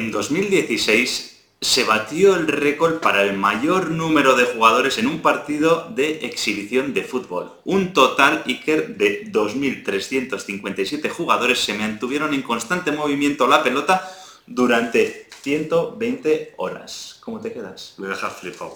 En 0.00 0.10
2016 0.10 1.42
se 1.60 1.84
batió 1.84 2.34
el 2.34 2.48
récord 2.48 3.00
para 3.00 3.22
el 3.22 3.36
mayor 3.36 3.90
número 3.90 4.34
de 4.34 4.46
jugadores 4.46 4.96
en 4.96 5.06
un 5.06 5.20
partido 5.20 5.92
de 5.94 6.24
exhibición 6.24 6.94
de 6.94 7.04
fútbol. 7.04 7.52
Un 7.66 7.92
total 7.92 8.42
Iker 8.46 8.96
de 8.96 9.30
2.357 9.30 11.10
jugadores 11.10 11.58
se 11.58 11.74
mantuvieron 11.74 12.32
en 12.32 12.40
constante 12.40 12.92
movimiento 12.92 13.46
la 13.46 13.62
pelota 13.62 14.10
durante 14.46 15.28
120 15.42 16.54
horas. 16.56 17.18
¿Cómo 17.20 17.38
te 17.38 17.52
quedas? 17.52 17.96
Me 17.98 18.08
dejas 18.08 18.32
flipado. 18.40 18.74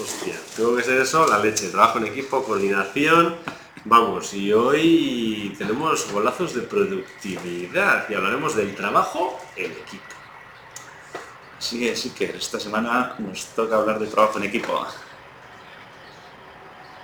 Hostia, 0.00 0.40
tengo 0.54 0.76
que 0.76 0.84
ser 0.84 1.00
eso, 1.00 1.26
la 1.26 1.40
leche, 1.40 1.68
trabajo 1.70 1.98
en 1.98 2.06
equipo, 2.06 2.44
coordinación. 2.44 3.34
Vamos, 3.88 4.34
y 4.34 4.52
hoy 4.52 5.54
tenemos 5.56 6.10
golazos 6.10 6.54
de 6.54 6.62
productividad 6.62 8.10
y 8.10 8.14
hablaremos 8.14 8.56
del 8.56 8.74
trabajo 8.74 9.38
en 9.54 9.70
equipo. 9.70 10.02
Sí, 11.60 11.94
sí 11.94 12.10
que 12.10 12.24
esta 12.36 12.58
semana 12.58 13.14
nos 13.20 13.46
toca 13.54 13.76
hablar 13.76 14.00
de 14.00 14.08
trabajo 14.08 14.38
en 14.38 14.46
equipo. 14.46 14.84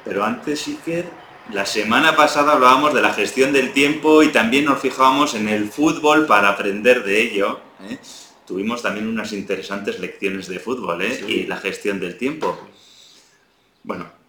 Pero 0.05 0.25
antes, 0.25 0.67
Iker, 0.67 1.09
la 1.53 1.67
semana 1.67 2.17
pasada 2.17 2.55
hablábamos 2.55 2.93
de 2.93 3.01
la 3.01 3.15
gestión 3.15 3.53
del 3.53 3.73
tiempo 3.73 4.25
y 4.25 4.33
también 4.33 4.65
nos 4.65 4.81
fijábamos 4.81 5.35
en 5.35 5.49
el 5.49 5.71
fútbol 5.71 6.27
para 6.27 6.49
aprender 6.49 7.05
de 7.05 7.23
ello. 7.23 7.61
¿eh? 7.89 7.97
Tuvimos 8.45 8.83
también 8.83 9.07
unas 9.07 9.33
interesantes 9.33 10.01
lecciones 10.01 10.49
de 10.49 10.59
fútbol 10.59 11.01
¿eh? 11.03 11.15
Sí. 11.15 11.33
y 11.33 11.47
la 11.47 11.59
gestión 11.59 12.01
del 12.01 12.19
tiempo. 12.19 12.59
Bueno, 13.85 14.11
¿Qué 14.11 14.19
te 14.19 14.22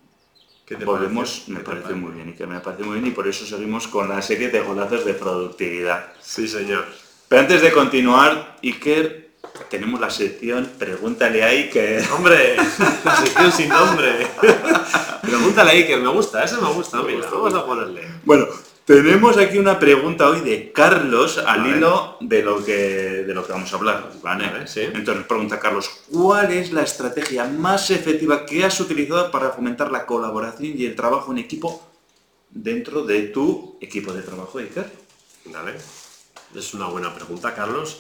volvemos, 0.86 1.30
parece? 1.30 1.52
me 1.52 1.58
¿Qué 1.60 1.64
te 1.64 1.70
parece 1.72 1.94
muy 1.94 2.12
bien 2.12 2.30
y 2.30 2.34
que 2.34 2.48
me 2.48 2.60
parece 2.60 2.84
muy 2.84 3.00
bien 3.00 3.08
y 3.08 3.12
por 3.12 3.28
eso 3.28 3.46
seguimos 3.46 3.88
con 3.88 4.10
la 4.10 4.22
serie 4.22 4.50
de 4.50 4.62
golazos 4.62 5.06
de 5.06 5.14
productividad. 5.14 6.14
Sí, 6.22 6.48
señor. 6.48 6.86
Pero 7.28 7.42
antes 7.42 7.62
de 7.62 7.72
continuar, 7.72 8.58
Iker, 8.64 9.30
tenemos 9.70 10.00
la 10.00 10.10
sección 10.10 10.70
Pregúntale 10.78 11.44
a 11.44 11.48
Iker. 11.48 12.04
Hombre, 12.18 12.56
la 13.04 13.16
sección 13.18 13.52
sin 13.52 13.70
nombre. 13.70 14.28
Pregúntale 15.22 15.72
ahí 15.72 15.88
que 15.88 15.98
me 15.98 16.10
gusta, 16.10 16.44
ese 16.44 16.58
me 16.58 16.72
gusta, 16.72 16.98
Me 16.98 17.14
mira, 17.14 17.18
gusta, 17.20 17.36
vamos 17.36 17.54
a 17.54 17.66
ponerle. 17.66 18.08
Bueno, 18.24 18.48
tenemos 18.86 19.38
aquí 19.38 19.58
una 19.58 19.80
pregunta 19.80 20.30
hoy 20.30 20.42
de 20.42 20.72
Carlos 20.72 21.38
al 21.38 21.66
hilo 21.68 22.18
de 22.20 22.44
lo 22.44 22.64
que 22.64 23.24
de 23.24 23.34
lo 23.34 23.46
que 23.46 23.54
vamos 23.54 23.72
a 23.72 23.76
hablar, 23.78 24.12
¿vale? 24.22 24.68
Sí. 24.68 24.82
Entonces 24.82 25.26
pregunta 25.26 25.60
Carlos, 25.60 25.90
¿cuál 26.12 26.52
es 26.52 26.72
la 26.72 26.84
estrategia 26.84 27.46
más 27.46 27.92
efectiva 27.92 28.46
que 28.46 28.66
has 28.66 28.80
utilizado 28.80 29.32
para 29.32 29.52
fomentar 29.52 29.92
la 29.92 30.06
colaboración 30.06 30.74
y 30.78 30.86
el 30.86 30.96
trabajo 30.96 31.32
en 31.32 31.38
equipo 31.40 31.88
dentro 32.50 33.04
de 33.04 33.24
tu 33.24 33.78
equipo 33.82 34.14
de 34.14 34.22
trabajo, 34.22 34.60
Iker? 34.60 34.92
Vale. 35.46 35.74
Es 36.56 36.74
una 36.74 36.88
buena 36.88 37.14
pregunta, 37.14 37.56
Carlos. 37.56 38.00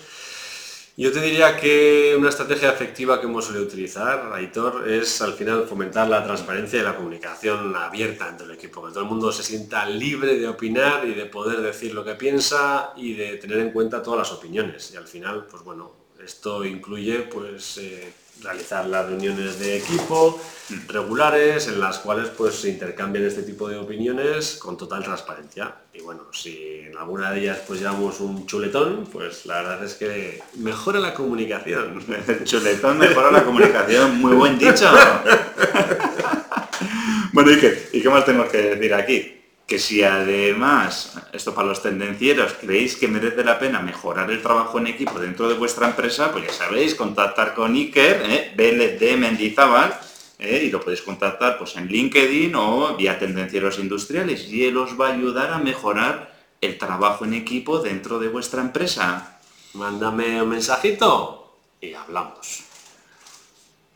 Yo 0.96 1.12
te 1.12 1.22
diría 1.22 1.58
que 1.58 2.16
una 2.16 2.30
estrategia 2.30 2.70
efectiva 2.72 3.20
que 3.20 3.26
hemos 3.26 3.46
solido 3.46 3.64
utilizar, 3.64 4.32
Aitor, 4.32 4.88
es 4.88 5.24
al 5.24 5.34
final 5.34 5.66
fomentar 5.68 6.08
la 6.08 6.24
transparencia 6.24 6.80
y 6.80 6.84
la 6.84 6.96
comunicación 6.96 7.76
abierta 7.76 8.30
entre 8.30 8.46
el 8.46 8.52
equipo, 8.52 8.86
que 8.86 8.92
todo 8.92 9.02
el 9.02 9.10
mundo 9.10 9.32
se 9.32 9.42
sienta 9.42 9.90
libre 9.90 10.38
de 10.38 10.48
opinar 10.48 11.04
y 11.08 11.16
de 11.16 11.26
poder 11.26 11.62
decir 11.62 11.96
lo 11.96 12.06
que 12.06 12.14
piensa 12.14 12.94
y 12.96 13.16
de 13.16 13.38
tener 13.38 13.58
en 13.58 13.72
cuenta 13.72 14.04
todas 14.04 14.20
las 14.20 14.38
opiniones. 14.38 14.92
Y 14.94 14.98
al 14.98 15.08
final, 15.08 15.48
pues 15.50 15.64
bueno, 15.64 15.94
esto 16.24 16.64
incluye 16.64 17.22
pues 17.22 17.80
eh, 17.80 18.14
realizar 18.42 18.86
las 18.86 19.08
reuniones 19.08 19.59
de 19.59 19.78
equipo 19.78 20.39
regulares 20.88 21.67
en 21.67 21.80
las 21.80 22.00
cuales 22.00 22.30
pues 22.30 22.56
se 22.56 22.70
intercambian 22.70 23.25
este 23.25 23.44
tipo 23.44 23.67
de 23.67 23.78
opiniones 23.78 24.56
con 24.56 24.78
total 24.78 25.03
transparencia. 25.03 25.75
Y 25.94 26.02
bueno, 26.02 26.28
si 26.31 26.81
en 26.86 26.98
alguna 26.98 27.31
de 27.31 27.42
ellas 27.42 27.59
pues 27.67 27.80
llevamos 27.80 28.20
un 28.20 28.45
chuletón, 28.45 29.08
pues 29.12 29.45
la 29.45 29.62
verdad 29.62 29.84
es 29.84 29.95
que 29.95 30.42
mejora 30.56 31.00
la 31.00 31.14
comunicación. 31.14 32.03
El 32.28 32.44
chuletón 32.45 32.98
mejora 32.98 33.31
la 33.31 33.44
comunicación, 33.44 34.20
muy 34.20 34.34
buen 34.34 34.58
dicho. 34.58 34.90
bueno, 37.34 37.52
¿y 37.52 37.59
qué, 37.59 37.90
¿y 37.94 38.02
qué 38.02 38.09
más 38.09 38.25
tenemos 38.25 38.50
que 38.50 38.58
decir 38.58 38.94
aquí? 38.94 39.43
Que 39.73 39.79
si 39.79 40.03
además, 40.03 41.16
esto 41.31 41.56
para 41.56 41.69
los 41.69 41.81
tendencieros, 41.81 42.53
creéis 42.61 42.95
que 42.95 43.07
merece 43.07 43.44
la 43.44 43.57
pena 43.57 43.81
mejorar 43.81 44.29
el 44.29 44.39
trabajo 44.39 44.78
en 44.78 44.85
equipo 44.85 45.19
dentro 45.19 45.50
de 45.50 45.56
vuestra 45.56 45.88
empresa, 45.88 46.31
pues 46.31 46.45
ya 46.45 46.53
sabéis, 46.53 46.94
contactar 46.94 47.56
con 47.56 47.73
Iker, 47.73 48.22
¿eh? 48.23 48.53
BLD 48.56 49.17
Mendizábal, 49.17 50.00
¿eh? 50.38 50.66
y 50.66 50.69
lo 50.69 50.79
podéis 50.79 51.01
contactar 51.01 51.57
pues, 51.57 51.75
en 51.75 51.88
LinkedIn 51.88 52.53
o 52.53 52.95
vía 52.95 53.17
Tendencieros 53.17 53.79
Industriales, 53.79 54.47
y 54.47 54.63
él 54.63 54.78
os 54.78 54.91
va 54.91 55.07
a 55.07 55.13
ayudar 55.13 55.51
a 55.51 55.57
mejorar 55.57 56.31
el 56.61 56.78
trabajo 56.78 57.25
en 57.25 57.34
equipo 57.34 57.79
dentro 57.79 58.19
de 58.19 58.28
vuestra 58.28 58.61
empresa. 58.61 59.40
Mándame 59.73 60.40
un 60.40 60.50
mensajito 60.50 61.57
y 61.81 61.95
hablamos. 61.95 62.61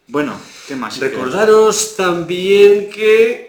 Bueno, 0.08 0.40
¿qué 0.68 0.76
más? 0.76 1.00
Recordaros 1.00 1.96
también 1.96 2.90
que 2.90 3.47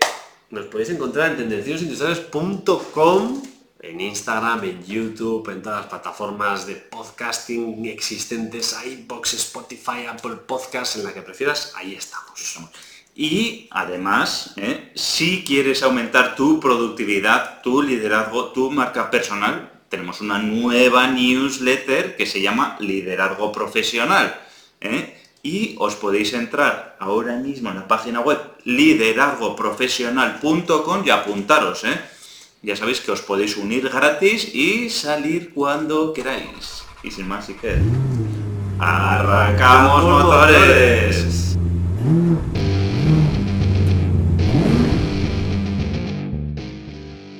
nos 0.51 0.67
podéis 0.67 0.91
encontrar 0.91 1.33
en 1.33 1.37
tendenciosindustriales.com, 1.37 3.43
en 3.81 4.01
Instagram, 4.01 4.65
en 4.65 4.85
YouTube, 4.85 5.49
en 5.51 5.63
todas 5.63 5.83
las 5.83 5.89
plataformas 5.89 6.67
de 6.67 6.77
podcasting 6.77 7.87
existentes, 7.87 8.77
iBox, 8.85 9.35
Spotify, 9.35 10.07
Apple 10.09 10.37
Podcasts, 10.47 10.97
en 10.97 11.05
la 11.05 11.13
que 11.13 11.23
prefieras, 11.23 11.75
ahí 11.77 11.95
estamos. 11.95 12.59
Y 13.15 13.69
además, 13.71 14.55
¿eh? 14.57 14.93
si 14.95 15.45
quieres 15.45 15.83
aumentar 15.83 16.35
tu 16.35 16.61
productividad, 16.61 17.63
tu 17.63 17.83
liderazgo, 17.83 18.53
tu 18.53 18.71
marca 18.71 19.11
personal, 19.11 19.73
tenemos 19.89 20.21
una 20.21 20.39
nueva 20.39 21.09
newsletter 21.09 22.17
que 22.17 22.27
se 22.27 22.41
llama 22.41 22.77
Liderazgo 22.81 23.53
Profesional. 23.53 24.41
¿eh? 24.81 25.19
Y 25.43 25.77
os 25.79 25.95
podéis 25.95 26.35
entrar 26.35 26.97
ahora 26.99 27.37
mismo 27.37 27.71
en 27.71 27.77
la 27.77 27.89
página 27.89 28.21
web 28.21 28.39
liderazgoprofesional.com 28.65 31.03
y 31.05 31.11
apuntaros. 31.11 31.85
¿eh? 31.85 32.01
Ya 32.63 32.75
sabéis 32.77 33.01
que 33.01 33.13
os 33.13 33.23
podéis 33.23 33.57
unir 33.57 33.89
gratis 33.89 34.55
y 34.55 34.91
salir 34.91 35.55
cuando 35.55 36.13
queráis. 36.13 36.83
Y 37.03 37.11
sin 37.11 37.27
más, 37.29 37.47
sí 37.47 37.55
que... 37.55 37.79
¡Arrancamos 38.81 40.05
motores! 40.05 41.57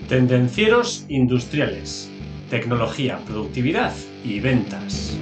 Tendencieros 0.09 1.05
industriales. 1.09 2.09
Tecnología, 2.49 3.19
productividad 3.27 3.93
y 4.25 4.41
ventas. 4.41 5.15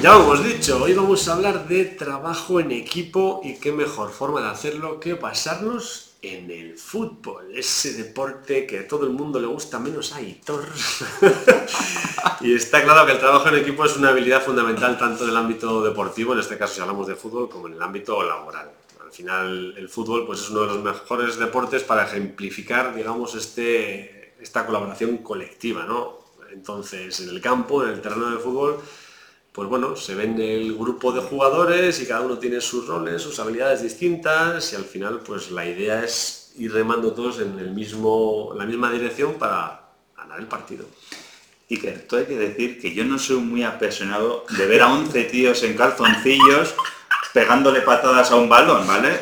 Ya 0.00 0.14
hemos 0.14 0.44
dicho, 0.44 0.80
hoy 0.80 0.94
vamos 0.94 1.26
a 1.26 1.32
hablar 1.32 1.66
de 1.66 1.84
trabajo 1.84 2.60
en 2.60 2.70
equipo 2.70 3.40
y 3.42 3.58
qué 3.58 3.72
mejor 3.72 4.12
forma 4.12 4.40
de 4.40 4.46
hacerlo 4.46 5.00
que 5.00 5.16
pasarnos 5.16 6.12
en 6.22 6.52
el 6.52 6.78
fútbol, 6.78 7.50
ese 7.52 7.94
deporte 7.94 8.64
que 8.64 8.78
a 8.78 8.86
todo 8.86 9.06
el 9.06 9.12
mundo 9.12 9.40
le 9.40 9.48
gusta 9.48 9.80
menos 9.80 10.12
a 10.12 10.20
Hitor. 10.20 10.64
y 12.42 12.54
está 12.54 12.84
claro 12.84 13.06
que 13.06 13.12
el 13.12 13.18
trabajo 13.18 13.48
en 13.48 13.56
equipo 13.56 13.84
es 13.84 13.96
una 13.96 14.10
habilidad 14.10 14.44
fundamental 14.44 14.96
tanto 14.96 15.24
en 15.24 15.30
el 15.30 15.36
ámbito 15.36 15.82
deportivo, 15.82 16.32
en 16.32 16.38
este 16.38 16.56
caso 16.56 16.74
si 16.74 16.80
hablamos 16.80 17.08
de 17.08 17.16
fútbol, 17.16 17.48
como 17.48 17.66
en 17.66 17.74
el 17.74 17.82
ámbito 17.82 18.22
laboral. 18.22 18.70
Al 19.04 19.10
final 19.10 19.74
el 19.76 19.88
fútbol 19.88 20.26
pues, 20.26 20.42
es 20.42 20.50
uno 20.50 20.60
de 20.60 20.66
los 20.68 20.82
mejores 20.84 21.40
deportes 21.40 21.82
para 21.82 22.04
ejemplificar, 22.04 22.94
digamos, 22.94 23.34
este, 23.34 24.34
esta 24.40 24.64
colaboración 24.64 25.18
colectiva, 25.18 25.84
¿no? 25.86 26.18
Entonces, 26.52 27.18
en 27.18 27.30
el 27.30 27.40
campo, 27.40 27.82
en 27.82 27.90
el 27.90 28.00
terreno 28.00 28.30
de 28.30 28.38
fútbol, 28.38 28.80
pues 29.58 29.68
bueno, 29.68 29.96
se 29.96 30.14
ven 30.14 30.40
el 30.40 30.76
grupo 30.76 31.10
de 31.10 31.20
jugadores 31.20 32.00
y 32.00 32.06
cada 32.06 32.20
uno 32.20 32.38
tiene 32.38 32.60
sus 32.60 32.86
roles, 32.86 33.20
sus 33.20 33.40
habilidades 33.40 33.82
distintas 33.82 34.72
y 34.72 34.76
al 34.76 34.84
final 34.84 35.18
pues 35.26 35.50
la 35.50 35.66
idea 35.66 36.04
es 36.04 36.52
ir 36.58 36.72
remando 36.72 37.10
todos 37.12 37.40
en 37.40 37.58
el 37.58 37.72
mismo, 37.72 38.50
en 38.52 38.58
la 38.58 38.66
misma 38.66 38.92
dirección 38.92 39.34
para 39.34 39.80
ganar 40.16 40.38
el 40.38 40.46
partido. 40.46 40.84
Iker, 41.68 42.06
tú 42.06 42.14
hay 42.14 42.26
que 42.26 42.38
decir 42.38 42.80
que 42.80 42.94
yo 42.94 43.04
no 43.04 43.18
soy 43.18 43.38
muy 43.38 43.64
apasionado 43.64 44.46
de 44.56 44.64
ver 44.64 44.80
a 44.80 44.92
11 44.92 45.24
tíos 45.24 45.60
en 45.64 45.76
calzoncillos 45.76 46.76
pegándole 47.34 47.80
patadas 47.80 48.30
a 48.30 48.36
un 48.36 48.48
balón, 48.48 48.86
¿vale? 48.86 49.20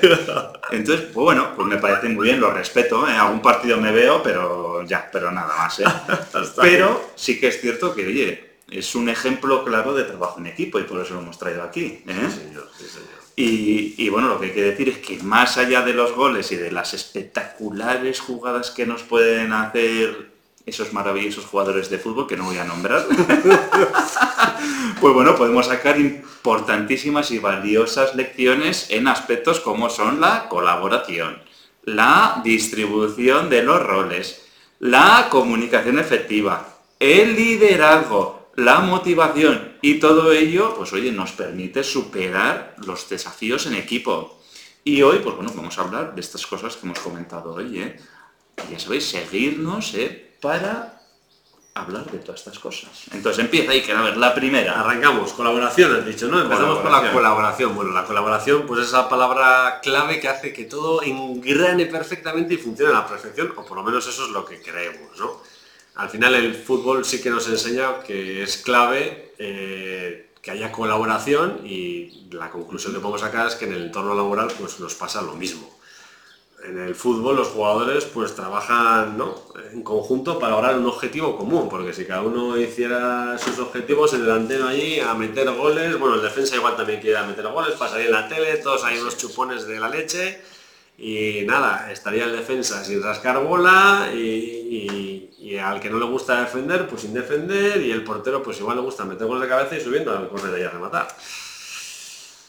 Entonces, 0.71 1.07
pues 1.15 1.25
bueno, 1.25 1.55
pues 1.57 1.67
me 1.67 1.79
parece 1.79 2.11
muy 2.11 2.27
bien, 2.27 2.41
lo 2.41 2.51
respeto, 2.51 3.09
¿eh? 3.09 3.13
algún 3.13 3.41
partido 3.41 3.79
me 3.79 3.91
veo, 3.91 4.23
pero 4.23 4.85
ya, 4.85 5.09
pero 5.11 5.33
nada 5.33 5.57
más, 5.57 5.81
¿eh? 5.81 5.85
Pero 6.61 7.13
sí 7.15 7.41
que 7.41 7.49
es 7.49 7.59
cierto 7.59 7.95
que, 7.95 8.07
oye, 8.07 8.46
es 8.71 8.95
un 8.95 9.09
ejemplo 9.09 9.65
claro 9.65 9.95
de 9.95 10.05
trabajo 10.05 10.41
en 10.41 10.47
equipo 10.47 10.79
y 10.79 10.85
por 10.85 11.01
eso 11.01 11.15
lo 11.15 11.21
hemos 11.21 11.39
traído 11.39 11.63
aquí. 11.63 12.03
¿eh? 12.07 12.29
Sí, 12.29 12.41
señor, 12.41 12.71
sí, 12.77 12.85
señor. 12.87 13.17
Y, 13.37 13.95
y 13.99 14.09
bueno, 14.09 14.29
lo 14.29 14.41
que 14.41 14.47
hay 14.47 14.53
que 14.53 14.63
decir 14.63 14.89
es 14.89 14.99
que 14.99 15.23
más 15.23 15.59
allá 15.59 15.83
de 15.83 15.93
los 15.93 16.13
goles 16.13 16.51
y 16.53 16.57
de 16.57 16.73
las 16.73 16.95
espectaculares 16.95 18.21
jugadas 18.21 18.71
que 18.71 18.87
nos 18.87 19.03
pueden 19.03 19.53
hacer 19.53 20.37
esos 20.67 20.93
maravillosos 20.93 21.45
jugadores 21.45 21.89
de 21.91 21.99
fútbol 21.99 22.27
que 22.27 22.37
no 22.37 22.45
voy 22.45 22.59
a 22.59 22.65
nombrar, 22.65 23.07
pues 25.01 25.15
bueno, 25.15 25.37
podemos 25.37 25.67
sacar 25.67 26.01
importantísimas 26.01 27.31
y 27.31 27.39
valiosas 27.39 28.17
lecciones 28.17 28.91
en 28.91 29.07
aspectos 29.07 29.61
como 29.61 29.89
son 29.91 30.21
la 30.21 30.49
colaboración, 30.49 31.41
la 31.85 32.41
distribución 32.43 33.49
de 33.49 33.63
los 33.63 33.81
roles, 33.81 34.45
la 34.81 35.29
comunicación 35.31 36.01
efectiva, 36.01 36.67
el 36.99 37.37
liderazgo, 37.37 38.36
la 38.57 38.81
motivación 38.81 39.77
y 39.83 40.01
todo 40.01 40.33
ello, 40.33 40.75
pues 40.77 40.93
oye, 40.93 41.13
nos 41.13 41.33
permite 41.33 41.85
superar 41.85 42.75
los 42.85 43.09
desafíos 43.09 43.67
en 43.67 43.75
equipo. 43.75 44.41
Y 44.83 45.03
hoy, 45.03 45.19
pues 45.19 45.37
bueno, 45.37 45.53
vamos 45.55 45.77
a 45.79 45.83
hablar 45.83 46.15
de 46.15 46.21
estas 46.21 46.47
cosas 46.47 46.77
que 46.77 46.87
hemos 46.87 46.99
comentado 47.01 47.55
hoy, 47.55 47.81
¿eh? 47.81 47.97
Ya 48.71 48.79
sabéis, 48.79 49.05
seguirnos 49.11 49.95
¿eh? 49.95 50.37
para 50.41 51.03
hablar 51.75 52.11
de 52.11 52.19
todas 52.19 52.41
estas 52.41 52.59
cosas. 52.59 52.89
Entonces 53.13 53.45
empieza 53.45 53.73
ahí, 53.73 53.83
que 53.83 53.93
a 53.93 54.01
ver, 54.01 54.17
la 54.17 54.35
primera. 54.35 54.81
Arrancamos, 54.81 55.35
colaboración, 55.35 55.95
has 55.95 56.07
dicho, 56.07 56.27
¿no? 56.29 56.41
Empezamos 56.41 56.79
con 56.79 56.91
la 56.91 57.13
colaboración. 57.13 57.75
Bueno, 57.75 57.93
la 57.93 58.05
colaboración, 58.05 58.65
pues 58.67 58.81
es 58.81 58.89
esa 58.89 59.09
palabra 59.09 59.81
clave 59.83 60.19
que 60.19 60.29
hace 60.29 60.55
que 60.55 60.65
todo 60.65 61.03
engrane 61.03 61.85
perfectamente 61.85 62.55
y 62.55 62.57
funcione 62.57 62.93
a 62.93 63.01
la 63.01 63.07
perfección, 63.07 63.53
o 63.57 63.67
por 63.67 63.77
lo 63.77 63.83
menos 63.83 64.07
eso 64.07 64.25
es 64.25 64.31
lo 64.31 64.47
que 64.47 64.63
creemos, 64.63 65.19
¿no? 65.19 65.43
Al 65.97 66.11
final 66.11 66.35
el 66.35 66.55
fútbol 66.55 67.05
sí 67.05 67.23
que 67.23 67.31
nos 67.31 67.49
enseña 67.49 68.01
que 68.01 68.43
es 68.43 68.59
clave 68.59 69.33
eh, 69.39 70.31
que 70.43 70.51
haya 70.51 70.71
colaboración 70.71 71.63
y 71.65 72.29
la 72.33 72.51
conclusión 72.51 72.93
que 72.93 73.01
podemos 73.01 73.23
sacar 73.23 73.47
es 73.47 73.55
que 73.55 73.65
en 73.65 73.73
el 73.73 73.83
entorno 73.85 74.15
laboral 74.15 74.49
pues 74.61 74.79
nos 74.79 74.95
pasa 74.95 75.23
lo 75.23 75.35
mismo. 75.35 75.75
En 76.65 76.79
el 76.79 76.95
fútbol 76.95 77.37
los 77.37 77.49
jugadores 77.49 78.05
pues 78.05 78.35
trabajan 78.35 79.19
en 79.73 79.83
conjunto 79.83 80.39
para 80.39 80.53
lograr 80.53 80.79
un 80.79 80.87
objetivo 80.87 81.37
común, 81.37 81.69
porque 81.69 81.95
si 81.95 82.05
cada 82.05 82.23
uno 82.23 82.59
hiciera 82.59 83.39
sus 83.39 83.59
objetivos, 83.59 84.13
el 84.13 84.23
delantero 84.23 84.67
allí 84.67 85.01
a 85.01 85.15
meter 85.15 85.51
goles, 85.53 85.99
bueno, 85.99 86.17
el 86.17 86.23
defensa 86.23 86.57
igual 86.57 86.77
también 86.77 87.01
quiere 87.01 87.23
meter 87.23 87.47
goles, 87.47 87.75
pasaría 87.75 88.07
en 88.07 88.13
la 88.13 88.29
tele, 88.29 88.57
todos 88.59 88.85
hay 88.85 88.99
unos 88.99 89.17
chupones 89.17 89.67
de 89.67 89.81
la 89.81 89.89
leche 89.89 90.43
y 90.99 91.43
nada, 91.45 91.91
estaría 91.93 92.25
el 92.25 92.33
defensa 92.33 92.83
sin 92.83 93.03
rascar 93.03 93.43
bola 93.43 94.11
y, 94.15 95.59
al 95.63 95.81
que 95.81 95.89
no 95.89 95.99
le 95.99 96.07
gusta 96.07 96.41
defender, 96.41 96.87
pues 96.87 97.03
sin 97.03 97.15
defender 97.15 97.81
y 97.81 97.91
el 97.91 98.05
portero 98.05 98.43
pues 98.43 98.59
igual 98.59 98.77
le 98.77 98.83
gusta 98.83 99.05
meter 99.05 99.27
goles 99.27 99.43
de 99.43 99.49
cabeza 99.49 99.77
y 99.77 99.81
subiendo 99.81 100.17
al 100.17 100.29
correr 100.29 100.61
y 100.61 100.65
a 100.65 100.71
rematar. 100.71 101.09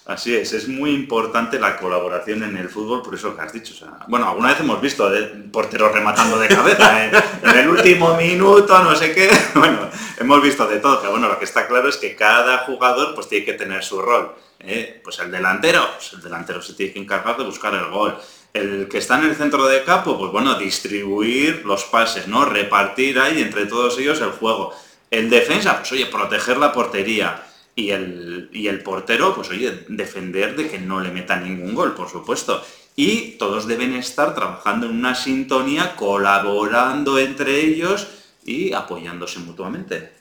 Así 0.07 0.33
es, 0.33 0.53
es 0.53 0.69
muy 0.69 0.91
importante 0.91 1.59
la 1.59 1.75
colaboración 1.75 2.41
en 2.43 2.55
el 2.55 2.69
fútbol, 2.69 3.01
por 3.01 3.13
eso 3.13 3.35
que 3.35 3.41
has 3.41 3.51
dicho. 3.51 3.73
bueno, 4.07 4.29
alguna 4.29 4.49
vez 4.49 4.59
hemos 4.61 4.79
visto 4.79 5.09
de 5.09 5.23
porteros 5.51 5.91
rematando 5.91 6.39
de 6.39 6.47
cabeza 6.47 7.05
¿eh? 7.05 7.11
en 7.43 7.57
el 7.57 7.67
último 7.67 8.15
minuto, 8.15 8.81
no 8.81 8.95
sé 8.95 9.13
qué. 9.13 9.29
Bueno, 9.55 9.89
hemos 10.17 10.41
visto 10.41 10.65
de 10.65 10.79
todo, 10.79 10.99
pero 10.99 11.11
bueno, 11.11 11.27
lo 11.27 11.37
que 11.37 11.43
está 11.43 11.67
claro 11.67 11.89
es 11.89 11.97
que 11.97 12.15
cada 12.15 12.59
jugador 12.59 13.15
pues 13.15 13.27
tiene 13.27 13.45
que 13.45 13.53
tener 13.53 13.83
su 13.83 14.01
rol. 14.01 14.33
¿eh? 14.59 15.01
Pues 15.03 15.19
el 15.19 15.29
delantero, 15.29 15.85
pues 15.95 16.13
el 16.13 16.21
delantero 16.21 16.61
se 16.61 16.73
tiene 16.73 16.93
que 16.93 16.99
encargar 16.99 17.35
de 17.35 17.43
buscar 17.43 17.73
el 17.73 17.89
gol. 17.89 18.17
El 18.53 18.87
que 18.89 18.97
está 18.97 19.19
en 19.19 19.25
el 19.25 19.35
centro 19.35 19.67
de 19.67 19.83
campo, 19.83 20.17
pues 20.17 20.31
bueno, 20.31 20.57
distribuir 20.57 21.63
los 21.65 21.83
pases, 21.85 22.27
¿no? 22.27 22.45
Repartir 22.45 23.19
ahí 23.19 23.41
entre 23.41 23.65
todos 23.65 23.97
ellos 23.99 24.19
el 24.21 24.31
juego. 24.31 24.73
El 25.11 25.29
defensa, 25.29 25.77
pues 25.77 25.91
oye, 25.91 26.07
proteger 26.07 26.57
la 26.57 26.73
portería 26.73 27.43
y 27.75 27.91
el, 27.91 28.49
y 28.51 28.67
el 28.67 28.81
portero, 28.81 29.35
pues 29.35 29.49
oye, 29.49 29.85
defender 29.87 30.55
de 30.55 30.67
que 30.67 30.79
no 30.79 30.99
le 30.99 31.11
meta 31.11 31.35
ningún 31.37 31.75
gol, 31.75 31.93
por 31.93 32.09
supuesto. 32.09 32.63
Y 32.95 33.37
todos 33.37 33.67
deben 33.67 33.93
estar 33.93 34.33
trabajando 34.33 34.87
en 34.87 34.93
una 34.93 35.13
sintonía, 35.13 35.95
colaborando 35.95 37.19
entre 37.19 37.59
ellos 37.61 38.07
y 38.43 38.73
apoyándose 38.73 39.39
mutuamente. 39.39 40.11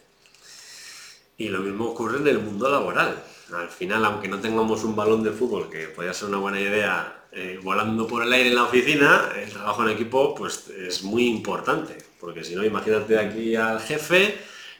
Y 1.39 1.49
lo 1.49 1.61
mismo 1.61 1.87
ocurre 1.87 2.19
en 2.19 2.29
el 2.29 2.39
mundo 2.41 2.69
laboral. 2.69 3.23
Al 3.55 3.69
final, 3.71 4.05
aunque 4.05 4.29
no 4.29 4.41
tengamos 4.41 4.85
un 4.85 4.95
balón 4.95 5.23
de 5.23 5.31
fútbol, 5.31 5.71
que 5.71 5.89
podría 5.89 6.13
ser 6.13 6.29
una 6.29 6.39
buena 6.39 6.61
idea, 6.61 7.16
eh, 7.39 7.61
volando 7.63 8.07
por 8.07 8.23
el 8.23 8.33
aire 8.33 8.49
en 8.49 8.55
la 8.55 8.65
oficina, 8.65 9.31
el 9.37 9.51
trabajo 9.51 9.83
en 9.83 9.91
equipo 9.91 10.35
pues, 10.35 10.69
es 10.71 11.03
muy 11.03 11.27
importante. 11.27 11.99
Porque 12.19 12.43
si 12.43 12.55
no, 12.55 12.65
imagínate 12.65 13.19
aquí 13.19 13.55
al 13.55 13.79
jefe, 13.79 14.39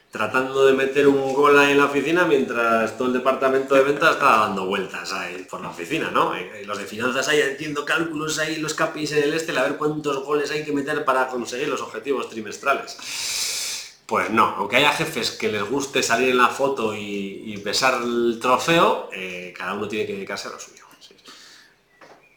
tratando 0.09 0.65
de 0.65 0.73
meter 0.73 1.07
un 1.07 1.35
gol 1.35 1.59
ahí 1.59 1.73
en 1.73 1.77
la 1.77 1.85
oficina 1.85 2.25
mientras 2.25 2.97
todo 2.97 3.09
el 3.09 3.13
departamento 3.13 3.75
de 3.75 3.83
ventas 3.83 4.15
está 4.15 4.37
dando 4.37 4.65
vueltas 4.65 5.13
ahí 5.13 5.45
por 5.47 5.61
la 5.61 5.69
oficina, 5.69 6.09
¿no? 6.09 6.33
Y 6.35 6.65
los 6.65 6.79
de 6.79 6.85
finanzas 6.85 7.27
ahí 7.27 7.41
haciendo 7.41 7.85
cálculos 7.85 8.39
ahí, 8.39 8.55
los 8.55 8.73
capis 8.73 9.11
en 9.11 9.23
el 9.25 9.35
este, 9.35 9.55
a 9.55 9.61
ver 9.61 9.77
cuántos 9.77 10.23
goles 10.23 10.49
hay 10.49 10.65
que 10.65 10.71
meter 10.71 11.05
para 11.05 11.27
conseguir 11.27 11.67
los 11.67 11.81
objetivos 11.81 12.27
trimestrales. 12.27 12.97
Pues 14.07 14.31
no, 14.31 14.55
aunque 14.57 14.77
haya 14.77 14.93
jefes 14.93 15.29
que 15.29 15.51
les 15.51 15.63
guste 15.63 16.01
salir 16.01 16.29
en 16.29 16.37
la 16.37 16.47
foto 16.47 16.95
y, 16.95 17.55
besar 17.63 18.01
el 18.01 18.39
trofeo, 18.41 19.09
eh, 19.13 19.53
cada 19.55 19.73
uno 19.73 19.87
tiene 19.87 20.07
que 20.07 20.13
dedicarse 20.13 20.47
a 20.47 20.51
lo 20.51 20.59
suyo. 20.59 20.86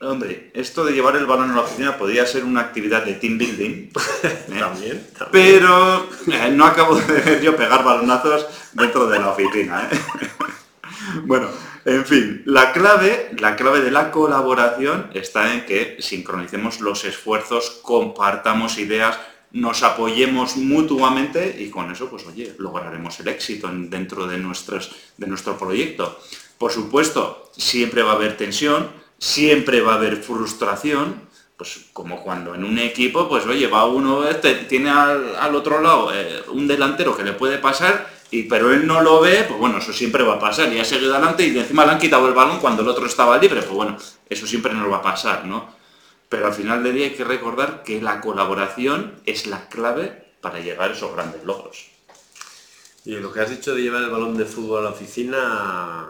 Hombre, 0.02 0.50
esto 0.54 0.82
de 0.82 0.92
llevar 0.92 1.16
el 1.16 1.26
balón 1.26 1.50
a 1.50 1.54
la 1.56 1.60
oficina 1.60 1.98
podría 1.98 2.24
ser 2.24 2.44
una 2.44 2.62
actividad 2.62 3.04
de 3.04 3.14
team 3.14 3.36
building. 3.36 3.90
¿eh? 4.22 4.58
¿También, 4.58 5.06
Pero 5.30 6.08
eh, 6.26 6.50
no 6.50 6.64
acabo 6.64 6.96
de 6.96 7.20
ver 7.20 7.42
yo 7.42 7.54
pegar 7.54 7.84
balonazos 7.84 8.46
dentro 8.72 9.06
de 9.08 9.18
la 9.18 9.28
oficina. 9.28 9.90
¿eh? 9.92 9.98
bueno, 11.26 11.48
en 11.84 12.06
fin, 12.06 12.42
la 12.46 12.72
clave, 12.72 13.30
la 13.38 13.56
clave 13.56 13.82
de 13.82 13.90
la 13.90 14.10
colaboración 14.10 15.10
está 15.12 15.52
en 15.52 15.66
que 15.66 15.98
sincronicemos 16.00 16.80
los 16.80 17.04
esfuerzos, 17.04 17.80
compartamos 17.82 18.78
ideas, 18.78 19.18
nos 19.52 19.82
apoyemos 19.82 20.56
mutuamente 20.56 21.56
y 21.58 21.68
con 21.68 21.90
eso, 21.90 22.08
pues 22.08 22.26
oye, 22.26 22.54
lograremos 22.56 23.20
el 23.20 23.28
éxito 23.28 23.68
dentro 23.70 24.26
de, 24.26 24.38
nuestros, 24.38 24.96
de 25.18 25.26
nuestro 25.26 25.58
proyecto. 25.58 26.18
Por 26.56 26.72
supuesto, 26.72 27.50
siempre 27.54 28.02
va 28.02 28.12
a 28.12 28.14
haber 28.14 28.38
tensión, 28.38 28.99
siempre 29.20 29.82
va 29.82 29.92
a 29.92 29.96
haber 29.96 30.16
frustración, 30.16 31.28
pues 31.56 31.90
como 31.92 32.22
cuando 32.22 32.54
en 32.54 32.64
un 32.64 32.78
equipo, 32.78 33.28
pues 33.28 33.44
oye, 33.46 33.66
va 33.66 33.84
uno, 33.84 34.26
este, 34.26 34.54
tiene 34.54 34.88
al, 34.88 35.54
otro 35.54 35.82
lado 35.82 36.10
eh, 36.12 36.42
un 36.48 36.66
delantero 36.66 37.14
que 37.14 37.22
le 37.22 37.34
puede 37.34 37.58
pasar, 37.58 38.10
y, 38.30 38.44
pero 38.44 38.72
él 38.72 38.86
no 38.86 39.02
lo 39.02 39.20
ve, 39.20 39.44
pues 39.46 39.60
bueno, 39.60 39.78
eso 39.78 39.92
siempre 39.92 40.24
va 40.24 40.34
a 40.34 40.38
pasar, 40.38 40.72
y 40.72 40.80
ha 40.80 40.84
seguido 40.84 41.14
adelante 41.14 41.46
y 41.46 41.56
encima 41.58 41.84
le 41.84 41.92
han 41.92 41.98
quitado 41.98 42.26
el 42.28 42.34
balón 42.34 42.60
cuando 42.60 42.82
el 42.82 42.88
otro 42.88 43.04
estaba 43.04 43.36
libre, 43.36 43.60
pues 43.60 43.74
bueno, 43.74 43.98
eso 44.28 44.46
siempre 44.46 44.72
nos 44.72 44.90
va 44.90 44.96
a 44.96 45.02
pasar, 45.02 45.44
¿no? 45.44 45.68
Pero 46.30 46.46
al 46.46 46.54
final 46.54 46.82
del 46.82 46.94
día 46.94 47.06
hay 47.06 47.14
que 47.14 47.24
recordar 47.24 47.82
que 47.82 48.00
la 48.00 48.22
colaboración 48.22 49.20
es 49.26 49.46
la 49.46 49.68
clave 49.68 50.32
para 50.40 50.60
llegar 50.60 50.90
a 50.90 50.94
esos 50.94 51.12
grandes 51.12 51.44
logros. 51.44 51.90
Y 53.04 53.16
lo 53.16 53.32
que 53.32 53.40
has 53.40 53.50
dicho 53.50 53.74
de 53.74 53.82
llevar 53.82 54.02
el 54.02 54.10
balón 54.10 54.38
de 54.38 54.44
fútbol 54.46 54.78
a 54.78 54.82
la 54.84 54.90
oficina, 54.90 56.08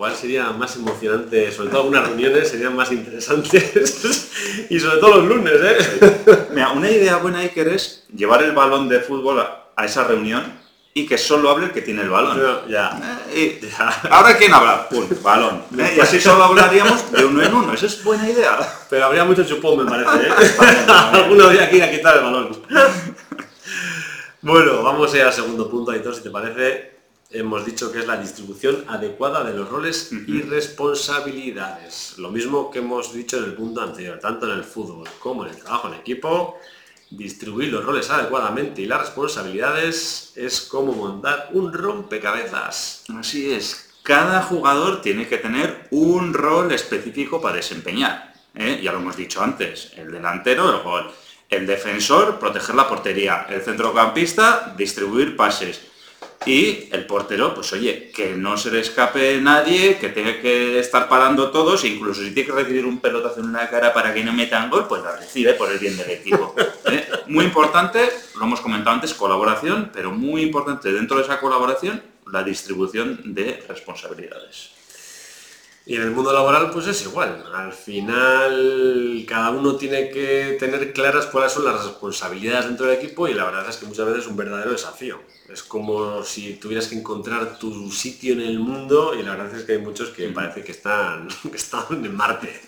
igual 0.00 0.16
sería 0.16 0.44
más 0.52 0.74
emocionante, 0.76 1.52
sobre 1.52 1.68
todo 1.68 1.80
algunas 1.82 2.08
reuniones 2.08 2.48
serían 2.48 2.74
más 2.74 2.90
interesantes 2.90 4.30
y 4.70 4.80
sobre 4.80 4.96
todo 4.96 5.18
los 5.18 5.26
lunes, 5.26 5.52
¿eh? 5.62 6.46
Mira, 6.52 6.70
una 6.70 6.90
idea 6.90 7.18
buena, 7.18 7.40
Iker, 7.40 7.68
es 7.68 8.06
llevar 8.16 8.42
el 8.42 8.52
balón 8.52 8.88
de 8.88 9.00
fútbol 9.00 9.40
a, 9.40 9.84
esa 9.84 10.04
reunión 10.04 10.58
y 10.94 11.06
que 11.06 11.18
solo 11.18 11.50
hable 11.50 11.66
el 11.66 11.72
que 11.72 11.82
tiene 11.82 12.00
el 12.00 12.08
balón. 12.08 12.40
ya. 12.70 12.98
Eh, 13.30 13.60
Ahora 14.10 14.38
quién 14.38 14.54
habla, 14.54 14.88
Pum, 14.88 15.06
balón. 15.22 15.64
¿Eh? 15.78 15.96
Y 15.98 16.00
así 16.00 16.18
solo 16.18 16.44
hablaríamos 16.44 17.12
de 17.12 17.22
uno 17.22 17.42
en 17.42 17.52
uno. 17.52 17.74
Esa 17.74 17.84
es 17.84 18.02
buena 18.02 18.26
idea. 18.26 18.58
Pero 18.88 19.04
habría 19.04 19.26
mucho 19.26 19.44
chupón, 19.44 19.84
me 19.84 19.90
parece. 19.90 20.28
¿eh? 20.28 20.32
Alguno 20.88 21.44
habría 21.44 21.68
que 21.68 21.76
ir 21.76 21.82
a 21.84 21.90
quitar 21.90 22.16
el 22.16 22.24
balón. 22.24 22.62
bueno, 24.40 24.82
vamos 24.82 25.12
a 25.12 25.16
ir 25.18 25.24
al 25.24 25.32
segundo 25.34 25.68
punto, 25.68 25.90
Aitor, 25.90 26.14
si 26.14 26.22
te 26.22 26.30
parece 26.30 26.99
hemos 27.30 27.64
dicho 27.64 27.92
que 27.92 28.00
es 28.00 28.06
la 28.06 28.16
distribución 28.16 28.84
adecuada 28.88 29.44
de 29.44 29.56
los 29.56 29.68
roles 29.68 30.10
y 30.26 30.42
responsabilidades. 30.42 32.14
Lo 32.18 32.30
mismo 32.30 32.70
que 32.70 32.80
hemos 32.80 33.12
dicho 33.12 33.38
en 33.38 33.44
el 33.44 33.54
punto 33.54 33.80
anterior, 33.80 34.18
tanto 34.18 34.46
en 34.46 34.58
el 34.58 34.64
fútbol 34.64 35.08
como 35.20 35.44
en 35.44 35.50
el 35.50 35.56
trabajo 35.56 35.88
en 35.88 35.94
equipo, 35.94 36.58
distribuir 37.10 37.72
los 37.72 37.84
roles 37.84 38.10
adecuadamente 38.10 38.82
y 38.82 38.86
las 38.86 39.00
responsabilidades 39.00 40.32
es 40.36 40.60
como 40.60 40.92
montar 40.92 41.50
un 41.52 41.72
rompecabezas. 41.72 43.04
Así 43.16 43.52
es. 43.52 43.88
Cada 44.02 44.42
jugador 44.42 45.02
tiene 45.02 45.28
que 45.28 45.38
tener 45.38 45.88
un 45.90 46.34
rol 46.34 46.72
específico 46.72 47.40
para 47.40 47.56
desempeñar. 47.56 48.34
¿eh? 48.54 48.80
Ya 48.82 48.92
lo 48.92 48.98
hemos 48.98 49.16
dicho 49.16 49.42
antes, 49.42 49.92
el 49.96 50.10
delantero, 50.10 50.74
el 50.74 50.82
gol. 50.82 51.10
El 51.48 51.66
defensor, 51.66 52.38
proteger 52.38 52.76
la 52.76 52.88
portería. 52.88 53.46
El 53.48 53.60
centrocampista, 53.60 54.72
distribuir 54.76 55.36
pases 55.36 55.89
y 56.46 56.88
el 56.90 57.06
portero, 57.06 57.54
pues 57.54 57.72
oye, 57.72 58.10
que 58.14 58.34
no 58.34 58.56
se 58.56 58.70
le 58.70 58.80
escape 58.80 59.40
nadie, 59.40 59.98
que 59.98 60.08
tenga 60.08 60.40
que 60.40 60.78
estar 60.78 61.08
parando 61.08 61.50
todos, 61.50 61.84
incluso 61.84 62.22
si 62.22 62.32
tiene 62.32 62.48
que 62.48 62.54
recibir 62.54 62.86
un 62.86 62.98
pelotazo 62.98 63.40
en 63.40 63.52
la 63.52 63.68
cara 63.68 63.92
para 63.92 64.14
que 64.14 64.24
no 64.24 64.32
metan 64.32 64.70
gol, 64.70 64.86
pues 64.88 65.02
la 65.02 65.16
recibe 65.16 65.52
por 65.54 65.70
el 65.70 65.78
bien 65.78 65.96
del 65.96 66.10
equipo. 66.10 66.54
¿eh? 66.86 67.06
Muy 67.26 67.44
importante, 67.44 68.08
lo 68.38 68.44
hemos 68.44 68.60
comentado 68.60 68.94
antes, 68.94 69.12
colaboración, 69.12 69.90
pero 69.92 70.12
muy 70.12 70.42
importante 70.42 70.92
dentro 70.92 71.18
de 71.18 71.24
esa 71.24 71.40
colaboración, 71.40 72.02
la 72.32 72.42
distribución 72.42 73.20
de 73.34 73.62
responsabilidades. 73.68 74.79
Y 75.86 75.96
en 75.96 76.02
el 76.02 76.10
mundo 76.10 76.32
laboral 76.32 76.70
pues 76.70 76.86
es 76.86 77.02
igual. 77.02 77.44
Al 77.54 77.72
final 77.72 79.24
cada 79.26 79.50
uno 79.50 79.76
tiene 79.76 80.10
que 80.10 80.56
tener 80.58 80.92
claras 80.92 81.26
cuáles 81.26 81.52
son 81.52 81.64
las 81.64 81.84
responsabilidades 81.84 82.66
dentro 82.66 82.86
del 82.86 82.98
equipo 82.98 83.26
y 83.26 83.34
la 83.34 83.46
verdad 83.46 83.68
es 83.68 83.76
que 83.76 83.86
muchas 83.86 84.06
veces 84.06 84.24
es 84.24 84.30
un 84.30 84.36
verdadero 84.36 84.72
desafío. 84.72 85.20
Es 85.48 85.62
como 85.62 86.22
si 86.22 86.54
tuvieras 86.54 86.86
que 86.86 86.96
encontrar 86.96 87.58
tu 87.58 87.90
sitio 87.90 88.34
en 88.34 88.42
el 88.42 88.60
mundo 88.60 89.14
y 89.18 89.22
la 89.22 89.36
verdad 89.36 89.58
es 89.58 89.64
que 89.64 89.72
hay 89.72 89.78
muchos 89.78 90.10
que 90.10 90.28
parece 90.28 90.62
que 90.62 90.72
están, 90.72 91.28
que 91.50 91.56
están 91.56 91.84
en 91.90 92.14
Marte. 92.14 92.60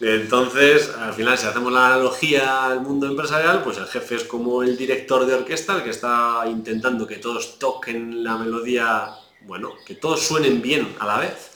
Entonces, 0.00 0.90
al 0.96 1.12
final, 1.12 1.36
si 1.36 1.46
hacemos 1.46 1.72
la 1.72 1.88
analogía 1.88 2.66
al 2.66 2.82
mundo 2.82 3.06
empresarial, 3.06 3.64
pues 3.64 3.78
el 3.78 3.86
jefe 3.86 4.14
es 4.14 4.24
como 4.24 4.62
el 4.62 4.76
director 4.76 5.26
de 5.26 5.34
orquesta, 5.34 5.74
el 5.74 5.82
que 5.82 5.90
está 5.90 6.44
intentando 6.46 7.04
que 7.04 7.16
todos 7.16 7.58
toquen 7.58 8.22
la 8.22 8.38
melodía, 8.38 9.08
bueno, 9.40 9.72
que 9.84 9.96
todos 9.96 10.20
suenen 10.20 10.62
bien 10.62 10.94
a 11.00 11.06
la 11.06 11.18
vez. 11.18 11.50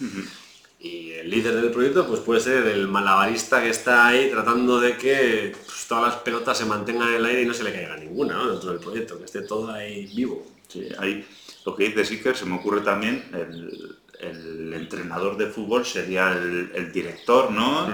Y 0.83 1.13
el 1.13 1.31
líder 1.31 1.55
del 1.55 1.71
proyecto 1.71 2.07
pues 2.09 2.21
puede 2.21 2.41
ser 2.41 2.67
el 2.67 2.89
malabarista 2.89 3.63
que 3.63 3.71
está 3.71 4.09
ahí 4.09 4.31
tratando 4.31 4.81
de 4.81 4.97
que 4.97 5.55
pues, 5.65 5.87
todas 5.87 6.05
las 6.13 6.17
pelotas 6.23 6.59
se 6.59 6.65
mantengan 6.65 7.09
en 7.09 7.15
el 7.15 7.25
aire 7.25 7.43
y 7.43 7.47
no 7.47 7.55
se 7.55 7.63
le 7.63 7.73
caiga 7.73 7.97
ninguna 7.97 8.35
¿no? 8.35 8.51
dentro 8.51 8.71
del 8.71 8.81
proyecto, 8.81 9.17
que 9.17 9.25
esté 9.25 9.43
todo 9.43 9.71
ahí 9.71 10.11
vivo. 10.15 10.45
Sí, 10.67 10.89
ahí 10.99 11.25
lo 11.65 11.77
que 11.77 11.89
dice 11.89 12.05
Siker 12.05 12.37
se 12.37 12.47
me 12.47 12.57
ocurre 12.57 12.81
también 12.81 13.25
el, 13.33 13.97
el 14.23 14.73
entrenador 14.75 15.37
de 15.37 15.47
fútbol 15.47 15.85
sería 15.85 16.33
el, 16.33 16.93
director, 16.93 17.51
¿no? 17.51 17.89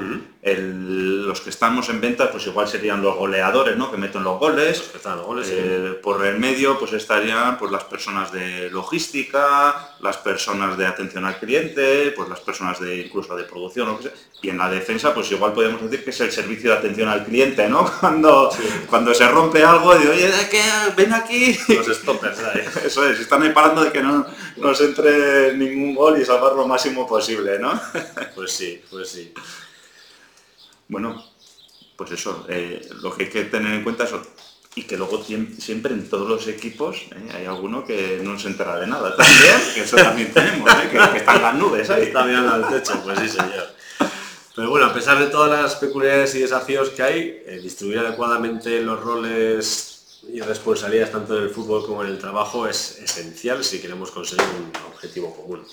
Los 0.57 1.41
que 1.41 1.51
estamos 1.51 1.89
en 1.89 2.01
venta, 2.01 2.31
pues 2.31 2.47
igual 2.47 2.69
serían 2.69 3.03
los 3.03 3.17
goleadores, 3.17 3.77
¿no? 3.77 3.91
Que 3.91 3.97
meten 3.97 4.25
los 4.25 4.39
goles. 4.39 4.91
Eh, 5.51 5.99
por 6.03 6.25
el 6.25 6.39
medio, 6.39 6.79
pues 6.79 6.93
estarían 6.93 7.59
pues, 7.59 7.71
las 7.71 7.85
personas 7.85 8.33
de 8.33 8.71
logística, 8.71 9.97
las 10.01 10.17
personas 10.17 10.79
de 10.79 10.87
atención 10.87 11.25
al 11.25 11.39
cliente, 11.39 12.13
pues 12.17 12.29
las 12.29 12.41
personas 12.41 12.81
de 12.81 12.97
incluso 12.99 13.37
de 13.37 13.45
producción, 13.45 13.99
Y 14.41 14.51
en 14.51 14.59
la 14.59 14.71
defensa, 14.71 15.13
pues 15.13 15.31
igual 15.33 15.53
podemos 15.53 15.83
decir 15.83 16.05
que 16.05 16.11
es 16.11 16.21
el 16.21 16.31
servicio 16.31 16.71
de 16.71 16.77
atención 16.77 17.09
al 17.09 17.25
cliente, 17.25 17.69
¿no? 17.69 17.91
Cuando, 18.01 18.51
cuando 18.89 19.13
se 19.15 19.29
rompe 19.29 19.65
algo, 19.65 19.95
de 19.95 20.09
oye, 20.09 20.31
¿qué? 20.51 20.63
ven 20.97 21.13
aquí. 21.13 21.59
Los 21.69 21.87
stoppers, 21.87 22.39
Eso 22.85 23.07
es, 23.07 23.21
están 23.21 23.53
parando 23.53 23.85
de 23.85 23.93
que 23.93 24.03
no 24.03 24.27
nos 24.57 24.81
entre 24.81 25.57
ningún 25.57 25.95
gol 25.95 26.21
y 26.21 26.25
salvar 26.25 26.55
lo 26.55 26.67
máximo 26.67 27.07
posible, 27.07 27.59
¿no? 27.59 27.81
Pues 28.35 28.53
sí, 28.53 28.83
pues 28.91 29.09
sí. 29.09 29.33
Bueno, 30.89 31.23
pues 31.97 32.13
eso, 32.13 32.47
eh, 32.49 32.89
lo 33.03 33.15
que 33.15 33.25
hay 33.25 33.31
que 33.31 33.45
tener 33.45 33.75
en 33.75 33.85
cuenta 33.85 34.05
es 34.05 34.15
y 34.75 34.85
que 34.85 34.97
luego 34.97 35.25
siempre 35.25 35.93
en 35.93 36.09
todos 36.09 36.29
los 36.29 36.47
equipos 36.47 36.99
eh, 37.11 37.33
hay 37.35 37.47
alguno 37.47 37.85
que 37.85 38.21
no 38.23 38.39
se 38.39 38.47
entera 38.47 38.79
de 38.79 38.87
nada 38.87 39.17
también, 39.17 39.57
que 39.75 39.81
eso 39.81 39.97
también 39.97 40.33
tenemos, 40.33 40.71
¿eh? 40.71 40.89
que, 40.91 41.19
están 41.19 41.43
las 41.43 41.55
nubes 41.57 41.91
ahí. 41.91 42.05
Está 42.05 42.25
mirando 42.25 42.55
al 42.55 42.69
techo, 42.69 43.01
pues 43.03 43.19
sí 43.19 43.29
señor. 43.29 43.75
Pero 44.55 44.71
bueno, 44.71 44.87
a 44.87 44.95
pesar 44.95 45.19
de 45.19 45.27
todas 45.27 45.51
las 45.51 45.77
peculiaridades 45.77 46.35
y 46.37 46.41
desafíos 46.41 46.91
que 46.91 47.03
hay, 47.03 47.61
distribuir 47.61 47.99
adecuadamente 47.99 48.81
los 48.81 49.01
roles 49.01 50.23
y 50.33 50.41
responsabilidades 50.41 51.13
tanto 51.13 51.37
en 51.37 51.45
el 51.45 51.51
fútbol 51.51 51.85
como 51.85 52.05
en 52.05 52.11
el 52.11 52.19
trabajo 52.19 52.67
es 52.67 52.99
esencial 52.99 53.65
si 53.65 53.81
queremos 53.81 54.11
conseguir 54.11 54.45
un 54.45 54.73
objetivo 54.93 55.35
común. 55.35 55.65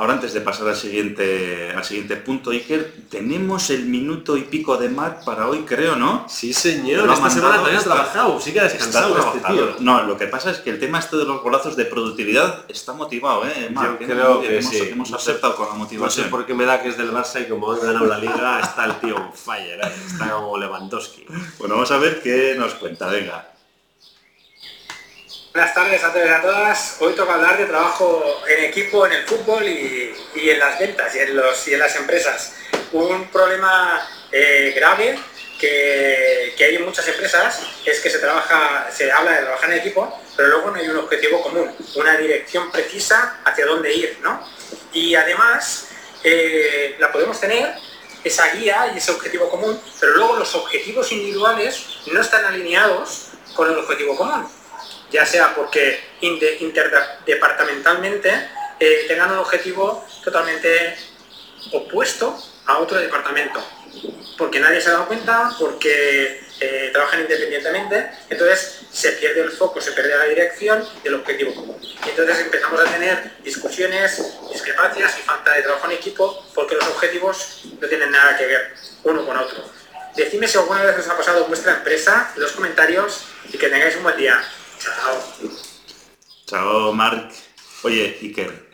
Ahora 0.00 0.14
antes 0.14 0.32
de 0.32 0.40
pasar 0.40 0.66
al 0.66 0.76
siguiente, 0.76 1.72
al 1.76 1.84
siguiente 1.84 2.16
punto, 2.16 2.52
Iker, 2.52 2.90
tenemos 3.10 3.68
el 3.68 3.84
minuto 3.84 4.34
y 4.38 4.44
pico 4.44 4.78
de 4.78 4.88
Mark 4.88 5.26
para 5.26 5.46
hoy, 5.46 5.58
creo, 5.66 5.94
¿no? 5.94 6.24
Sí, 6.26 6.54
señor. 6.54 7.06
Esta 7.12 7.28
semana 7.28 7.56
también 7.56 7.76
has 7.76 7.84
trabajado, 7.84 8.40
sí 8.40 8.50
que 8.50 8.60
ha 8.60 8.62
descansado 8.62 9.18
este 9.18 9.46
tío. 9.46 9.76
No, 9.80 10.02
lo 10.04 10.16
que 10.16 10.26
pasa 10.26 10.52
es 10.52 10.60
que 10.60 10.70
el 10.70 10.80
tema 10.80 11.00
este 11.00 11.18
de 11.18 11.26
los 11.26 11.42
golazos 11.42 11.76
de 11.76 11.84
productividad 11.84 12.64
está 12.70 12.94
motivado, 12.94 13.44
¿eh? 13.44 13.68
Mark, 13.74 13.98
Yo 14.00 14.06
creo 14.06 14.40
que 14.40 14.60
hemos, 14.60 14.70
sí. 14.70 14.88
hemos 14.90 15.12
aceptado 15.12 15.54
con 15.54 15.68
la 15.68 15.74
motivación. 15.74 16.24
No 16.24 16.28
sé 16.28 16.30
por 16.30 16.46
qué 16.46 16.54
me 16.54 16.64
da 16.64 16.80
que 16.80 16.88
es 16.88 16.96
del 16.96 17.12
Barça 17.12 17.42
y 17.42 17.50
como 17.50 17.70
han 17.70 17.80
ganado 17.82 18.06
la 18.06 18.16
Liga, 18.16 18.58
está 18.58 18.86
el 18.86 18.94
tío 19.00 19.16
on 19.16 19.34
fire, 19.34 19.80
¿eh? 19.84 19.92
está 20.06 20.30
como 20.30 20.56
Lewandowski. 20.56 21.26
Bueno, 21.58 21.74
vamos 21.74 21.90
a 21.90 21.98
ver 21.98 22.22
qué 22.22 22.54
nos 22.58 22.72
cuenta, 22.72 23.06
venga. 23.08 23.49
Buenas 25.52 25.74
tardes 25.74 26.04
a 26.04 26.12
todos 26.12 26.26
y 26.26 26.28
a 26.28 26.40
todas. 26.40 26.96
Hoy 27.00 27.12
toca 27.14 27.34
hablar 27.34 27.58
de 27.58 27.66
trabajo 27.66 28.40
en 28.46 28.66
equipo 28.66 29.04
en 29.04 29.14
el 29.14 29.26
fútbol 29.26 29.66
y, 29.66 30.14
en 30.36 30.58
las 30.60 30.78
ventas 30.78 31.12
y 31.16 31.18
en, 31.18 31.36
las 31.80 31.96
empresas. 31.96 32.54
Un 32.92 33.26
problema 33.32 34.00
eh, 34.30 34.72
grave 34.76 35.18
que, 35.58 36.54
hay 36.56 36.76
en 36.76 36.84
muchas 36.84 37.08
empresas 37.08 37.62
es 37.84 37.98
que 37.98 38.10
se 38.10 39.10
habla 39.10 39.32
de 39.32 39.42
trabajar 39.42 39.72
en 39.72 39.78
equipo, 39.78 40.20
pero 40.36 40.50
luego 40.50 40.70
no 40.70 40.76
hay 40.76 40.88
un 40.88 40.98
objetivo 40.98 41.42
común, 41.42 41.74
una 41.96 42.16
dirección 42.16 42.70
precisa 42.70 43.40
hacia 43.44 43.66
dónde 43.66 43.92
ir, 43.92 44.18
¿no? 44.22 44.46
Y 44.92 45.16
además 45.16 45.88
eh, 46.22 46.94
la 47.00 47.10
podemos 47.10 47.40
tener 47.40 47.74
esa 48.22 48.52
guía 48.52 48.92
y 48.94 48.98
ese 48.98 49.10
objetivo 49.10 49.50
común, 49.50 49.80
pero 49.98 50.14
luego 50.14 50.36
los 50.36 50.54
objetivos 50.54 51.10
individuales 51.10 51.86
no 52.06 52.20
están 52.20 52.44
alineados 52.44 53.30
con 53.56 53.68
el 53.68 53.78
objetivo 53.78 54.16
común 54.16 54.59
ya 55.10 55.26
sea 55.26 55.54
porque 55.54 56.00
interdepartamentalmente 56.20 58.48
eh, 58.78 59.04
tengan 59.08 59.32
un 59.32 59.38
objetivo 59.38 60.06
totalmente 60.24 60.96
opuesto 61.72 62.40
a 62.66 62.78
otro 62.78 62.98
departamento, 62.98 63.62
porque 64.38 64.60
nadie 64.60 64.80
se 64.80 64.88
ha 64.88 64.92
dado 64.92 65.06
cuenta, 65.06 65.50
porque 65.58 66.40
eh, 66.60 66.90
trabajan 66.92 67.20
independientemente, 67.20 68.10
entonces 68.28 68.82
se 68.90 69.12
pierde 69.12 69.42
el 69.42 69.50
foco, 69.50 69.80
se 69.80 69.92
pierde 69.92 70.16
la 70.16 70.24
dirección 70.24 70.86
del 71.02 71.14
objetivo 71.14 71.54
común. 71.54 71.80
Entonces 72.06 72.38
empezamos 72.38 72.80
a 72.80 72.84
tener 72.84 73.32
discusiones, 73.42 74.22
discrepancias 74.52 75.18
y 75.18 75.22
falta 75.22 75.54
de 75.54 75.62
trabajo 75.62 75.86
en 75.86 75.92
equipo 75.92 76.44
porque 76.54 76.74
los 76.74 76.86
objetivos 76.86 77.62
no 77.80 77.88
tienen 77.88 78.10
nada 78.10 78.36
que 78.36 78.46
ver 78.46 78.74
uno 79.04 79.26
con 79.26 79.36
otro. 79.36 79.64
Decidme 80.16 80.48
si 80.48 80.58
alguna 80.58 80.82
vez 80.82 80.98
os 80.98 81.08
ha 81.08 81.16
pasado 81.16 81.44
vuestra 81.46 81.74
empresa, 81.74 82.32
en 82.34 82.42
los 82.42 82.52
comentarios 82.52 83.24
y 83.52 83.58
que 83.58 83.68
tengáis 83.68 83.96
un 83.96 84.02
buen 84.02 84.16
día. 84.16 84.42
Chao. 84.80 85.50
Chao, 86.46 86.92
Marc. 86.94 87.32
Oye, 87.82 88.18
Iker, 88.22 88.70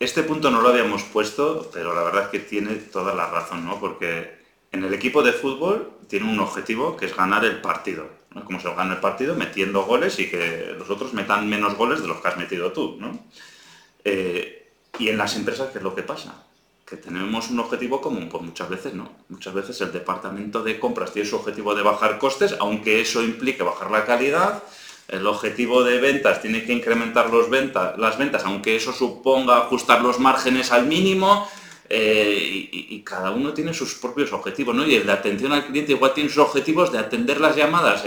este 0.00 0.24
punto 0.24 0.50
no 0.50 0.60
lo 0.60 0.70
habíamos 0.70 1.04
puesto, 1.04 1.70
pero 1.72 1.94
la 1.94 2.02
verdad 2.02 2.24
es 2.24 2.28
que 2.28 2.40
tiene 2.40 2.74
toda 2.74 3.14
la 3.14 3.30
razón, 3.30 3.64
¿no? 3.64 3.78
Porque 3.78 4.38
en 4.72 4.84
el 4.84 4.92
equipo 4.92 5.22
de 5.22 5.32
fútbol 5.32 5.92
tiene 6.08 6.30
un 6.30 6.40
objetivo 6.40 6.96
que 6.96 7.06
es 7.06 7.16
ganar 7.16 7.44
el 7.44 7.60
partido. 7.60 8.08
¿no? 8.32 8.44
Como 8.44 8.60
se 8.60 8.68
gana 8.74 8.94
el 8.94 9.00
partido 9.00 9.36
metiendo 9.36 9.84
goles 9.84 10.18
y 10.18 10.28
que 10.28 10.74
los 10.76 10.90
otros 10.90 11.14
metan 11.14 11.48
menos 11.48 11.76
goles 11.76 12.02
de 12.02 12.08
los 12.08 12.20
que 12.20 12.28
has 12.28 12.36
metido 12.36 12.72
tú, 12.72 12.96
¿no? 13.00 13.18
Eh, 14.04 14.72
y 14.98 15.08
en 15.08 15.16
las 15.16 15.36
empresas, 15.36 15.70
¿qué 15.70 15.78
es 15.78 15.84
lo 15.84 15.94
que 15.94 16.02
pasa? 16.02 16.44
Que 16.84 16.96
tenemos 16.96 17.50
un 17.50 17.60
objetivo 17.60 18.00
común, 18.00 18.28
pues 18.28 18.42
muchas 18.42 18.68
veces 18.68 18.94
no. 18.94 19.10
Muchas 19.28 19.54
veces 19.54 19.80
el 19.80 19.92
departamento 19.92 20.62
de 20.62 20.78
compras 20.78 21.12
tiene 21.12 21.28
su 21.28 21.36
objetivo 21.36 21.74
de 21.74 21.82
bajar 21.82 22.18
costes, 22.18 22.56
aunque 22.58 23.00
eso 23.00 23.22
implique 23.22 23.62
bajar 23.62 23.90
la 23.90 24.04
calidad, 24.04 24.62
el 25.08 25.26
objetivo 25.26 25.84
de 25.84 25.98
ventas 25.98 26.42
tiene 26.42 26.64
que 26.64 26.72
incrementar 26.72 27.30
los 27.30 27.48
ventas, 27.48 27.96
las 27.98 28.18
ventas, 28.18 28.44
aunque 28.44 28.76
eso 28.76 28.92
suponga 28.92 29.58
ajustar 29.58 30.02
los 30.02 30.18
márgenes 30.18 30.72
al 30.72 30.86
mínimo, 30.86 31.48
eh, 31.88 32.68
y, 32.72 33.00
cada 33.02 33.30
uno 33.30 33.54
tiene 33.54 33.72
sus 33.72 33.94
propios 33.94 34.32
objetivos, 34.32 34.74
¿no? 34.74 34.84
Y 34.84 34.96
el 34.96 35.06
de 35.06 35.12
atención 35.12 35.52
al 35.52 35.66
cliente 35.66 35.92
igual 35.92 36.12
tiene 36.12 36.28
sus 36.28 36.38
objetivos 36.38 36.90
de 36.90 36.98
atender 36.98 37.40
las 37.40 37.54
llamadas 37.54 38.02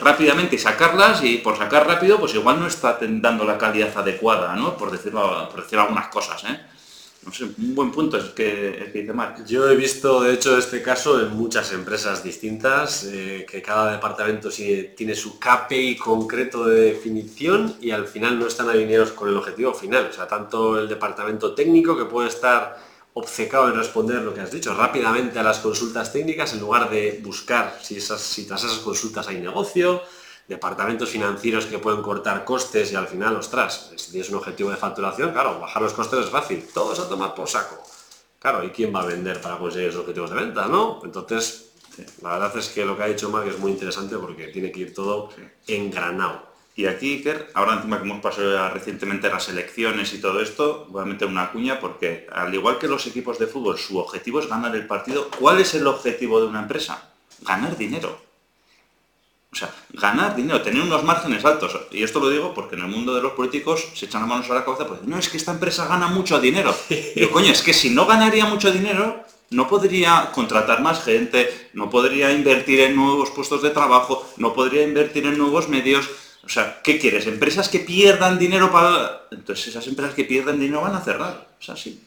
rápidamente 0.00 0.54
y 0.54 0.58
sacarlas, 0.58 1.24
y 1.24 1.38
por 1.38 1.56
sacar 1.56 1.86
rápido, 1.86 2.20
pues 2.20 2.34
igual 2.34 2.60
no 2.60 2.68
está 2.68 2.98
dando 3.00 3.44
la 3.44 3.58
calidad 3.58 3.96
adecuada, 3.96 4.54
¿no? 4.54 4.76
Por 4.76 4.92
decirlo, 4.92 5.48
por 5.50 5.62
decir 5.64 5.78
algunas 5.80 6.06
cosas, 6.06 6.44
¿eh? 6.44 6.60
No 7.26 7.32
sé, 7.32 7.44
un 7.44 7.74
buen 7.74 7.90
punto 7.90 8.16
es 8.16 8.26
que, 8.26 8.90
que 8.92 9.00
dice 9.00 9.12
Marc. 9.12 9.44
Yo 9.44 9.68
he 9.68 9.74
visto, 9.74 10.22
de 10.22 10.34
hecho, 10.34 10.56
este 10.56 10.80
caso 10.80 11.20
en 11.20 11.36
muchas 11.36 11.72
empresas 11.72 12.22
distintas, 12.22 13.02
eh, 13.04 13.44
que 13.50 13.60
cada 13.60 13.90
departamento 13.90 14.48
tiene 14.48 15.14
su 15.16 15.40
KPI 15.40 15.96
concreto 15.96 16.64
de 16.66 16.92
definición 16.92 17.76
y 17.80 17.90
al 17.90 18.06
final 18.06 18.38
no 18.38 18.46
están 18.46 18.68
alineados 18.68 19.10
con 19.10 19.28
el 19.28 19.36
objetivo 19.36 19.74
final. 19.74 20.06
O 20.08 20.12
sea, 20.12 20.28
tanto 20.28 20.78
el 20.78 20.88
departamento 20.88 21.52
técnico 21.52 21.98
que 21.98 22.04
puede 22.04 22.28
estar 22.28 22.78
obcecado 23.14 23.68
en 23.68 23.76
responder 23.76 24.22
lo 24.22 24.32
que 24.32 24.42
has 24.42 24.52
dicho 24.52 24.74
rápidamente 24.74 25.38
a 25.38 25.42
las 25.42 25.58
consultas 25.58 26.12
técnicas 26.12 26.52
en 26.52 26.60
lugar 26.60 26.90
de 26.90 27.18
buscar 27.24 27.78
si, 27.82 27.96
esas, 27.96 28.20
si 28.20 28.46
tras 28.46 28.62
esas 28.62 28.78
consultas 28.78 29.26
hay 29.26 29.40
negocio, 29.40 30.02
departamentos 30.48 31.10
financieros 31.10 31.66
que 31.66 31.78
pueden 31.78 32.02
cortar 32.02 32.44
costes 32.44 32.92
y 32.92 32.96
al 32.96 33.08
final, 33.08 33.36
ostras, 33.36 33.92
si 33.96 34.10
tienes 34.12 34.30
un 34.30 34.36
objetivo 34.36 34.70
de 34.70 34.76
facturación, 34.76 35.32
claro, 35.32 35.58
bajar 35.60 35.82
los 35.82 35.92
costes 35.92 36.20
es 36.20 36.30
fácil, 36.30 36.66
todos 36.72 36.98
a 37.00 37.08
tomar 37.08 37.34
por 37.34 37.48
saco. 37.48 37.82
Claro, 38.38 38.62
¿y 38.62 38.70
quién 38.70 38.94
va 38.94 39.02
a 39.02 39.06
vender 39.06 39.40
para 39.40 39.58
conseguir 39.58 39.88
esos 39.88 40.02
objetivos 40.02 40.30
de 40.30 40.36
venta, 40.36 40.66
no? 40.66 41.00
Entonces, 41.04 41.72
la 42.22 42.38
verdad 42.38 42.56
es 42.56 42.68
que 42.68 42.84
lo 42.84 42.96
que 42.96 43.02
ha 43.02 43.06
dicho 43.06 43.30
Mark 43.30 43.48
es 43.48 43.58
muy 43.58 43.72
interesante 43.72 44.16
porque 44.16 44.48
tiene 44.48 44.70
que 44.70 44.80
ir 44.80 44.94
todo 44.94 45.30
engranado. 45.66 46.54
Y 46.76 46.84
aquí, 46.84 47.14
Iker, 47.14 47.50
ahora 47.54 47.74
encima 47.74 47.96
que 47.96 48.04
hemos 48.04 48.20
pasado 48.20 48.68
recientemente 48.68 49.30
las 49.30 49.48
elecciones 49.48 50.12
y 50.12 50.20
todo 50.20 50.42
esto, 50.42 50.86
voy 50.90 51.02
a 51.02 51.06
meter 51.06 51.26
una 51.26 51.50
cuña 51.50 51.80
porque 51.80 52.26
al 52.30 52.54
igual 52.54 52.78
que 52.78 52.86
los 52.86 53.06
equipos 53.06 53.38
de 53.38 53.46
fútbol, 53.46 53.78
su 53.78 53.96
objetivo 53.96 54.40
es 54.40 54.46
ganar 54.46 54.76
el 54.76 54.86
partido. 54.86 55.30
¿Cuál 55.40 55.58
es 55.60 55.74
el 55.74 55.86
objetivo 55.86 56.38
de 56.38 56.48
una 56.48 56.60
empresa? 56.60 57.14
Ganar 57.40 57.78
dinero. 57.78 58.25
O 59.52 59.56
sea, 59.56 59.72
ganar 59.90 60.36
dinero, 60.36 60.60
tener 60.60 60.82
unos 60.82 61.04
márgenes 61.04 61.44
altos. 61.44 61.78
Y 61.90 62.02
esto 62.02 62.20
lo 62.20 62.28
digo 62.28 62.52
porque 62.52 62.74
en 62.74 62.82
el 62.82 62.88
mundo 62.88 63.14
de 63.14 63.22
los 63.22 63.32
políticos 63.32 63.88
se 63.94 64.06
echan 64.06 64.22
las 64.22 64.28
manos 64.28 64.50
a 64.50 64.54
la 64.54 64.64
cabeza 64.64 64.86
porque 64.86 65.06
no, 65.06 65.18
es 65.18 65.28
que 65.28 65.36
esta 65.36 65.52
empresa 65.52 65.86
gana 65.86 66.08
mucho 66.08 66.40
dinero. 66.40 66.74
Y 67.16 67.26
coño, 67.28 67.52
es 67.52 67.62
que 67.62 67.72
si 67.72 67.90
no 67.90 68.06
ganaría 68.06 68.44
mucho 68.46 68.70
dinero, 68.70 69.24
no 69.50 69.68
podría 69.68 70.30
contratar 70.32 70.82
más 70.82 71.02
gente, 71.02 71.70
no 71.72 71.88
podría 71.88 72.32
invertir 72.32 72.80
en 72.80 72.96
nuevos 72.96 73.30
puestos 73.30 73.62
de 73.62 73.70
trabajo, 73.70 74.28
no 74.36 74.52
podría 74.52 74.82
invertir 74.82 75.26
en 75.26 75.38
nuevos 75.38 75.68
medios. 75.68 76.08
O 76.44 76.48
sea, 76.48 76.80
¿qué 76.82 76.98
quieres? 76.98 77.26
¿Empresas 77.26 77.68
que 77.68 77.80
pierdan 77.80 78.38
dinero 78.38 78.70
para...? 78.70 79.26
Entonces 79.30 79.68
esas 79.68 79.86
empresas 79.86 80.14
que 80.14 80.24
pierden 80.24 80.60
dinero 80.60 80.82
van 80.82 80.94
a 80.94 81.00
cerrar. 81.00 81.48
O 81.58 81.62
sea, 81.62 81.76
sí. 81.76 82.05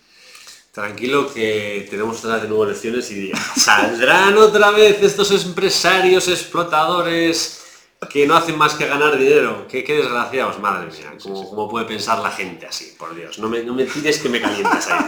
Tranquilo 0.72 1.34
que 1.34 1.88
tenemos 1.90 2.20
otra 2.20 2.36
vez 2.36 2.44
de 2.44 2.48
nuevo 2.50 2.66
lecciones 2.66 3.10
y 3.12 3.32
saldrán 3.56 4.38
otra 4.38 4.72
vez 4.72 5.02
estos 5.02 5.32
empresarios 5.44 6.28
explotadores 6.28 7.60
que 8.08 8.26
no 8.26 8.36
hacen 8.36 8.58
más 8.58 8.76
que 8.76 8.88
ganar 8.88 9.18
dinero. 9.18 9.66
Qué, 9.68 9.84
qué 9.84 9.96
desgraciados, 9.96 10.60
madre 10.60 10.88
mía. 10.88 11.14
¿Cómo, 11.22 11.68
puede 11.68 11.86
pensar 11.86 12.20
la 12.20 12.32
gente 12.32 12.66
así? 12.66 12.96
Por 12.98 13.14
Dios, 13.14 13.40
no 13.40 13.50
me, 13.50 13.64
no 13.64 13.74
me 13.74 13.86
tires 13.86 14.20
que 14.20 14.30
me 14.30 14.40
calientas 14.40 14.88
ahí. 14.88 15.06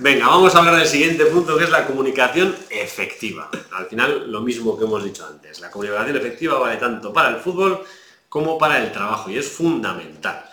Venga, 0.00 0.26
vamos 0.26 0.54
a 0.54 0.58
hablar 0.58 0.76
del 0.76 0.86
siguiente 0.86 1.26
punto 1.26 1.56
que 1.56 1.64
es 1.64 1.70
la 1.70 1.86
comunicación 1.86 2.54
efectiva. 2.68 3.48
Al 3.72 3.86
final, 3.86 4.30
lo 4.30 4.40
mismo 4.40 4.78
que 4.78 4.84
hemos 4.84 5.02
dicho 5.04 5.26
antes. 5.26 5.60
La 5.60 5.70
comunicación 5.70 6.16
efectiva 6.16 6.58
vale 6.58 6.76
tanto 6.76 7.12
para 7.12 7.30
el 7.30 7.36
fútbol 7.36 7.84
como 8.28 8.58
para 8.58 8.82
el 8.82 8.92
trabajo 8.92 9.30
y 9.30 9.38
es 9.38 9.48
fundamental. 9.48 10.49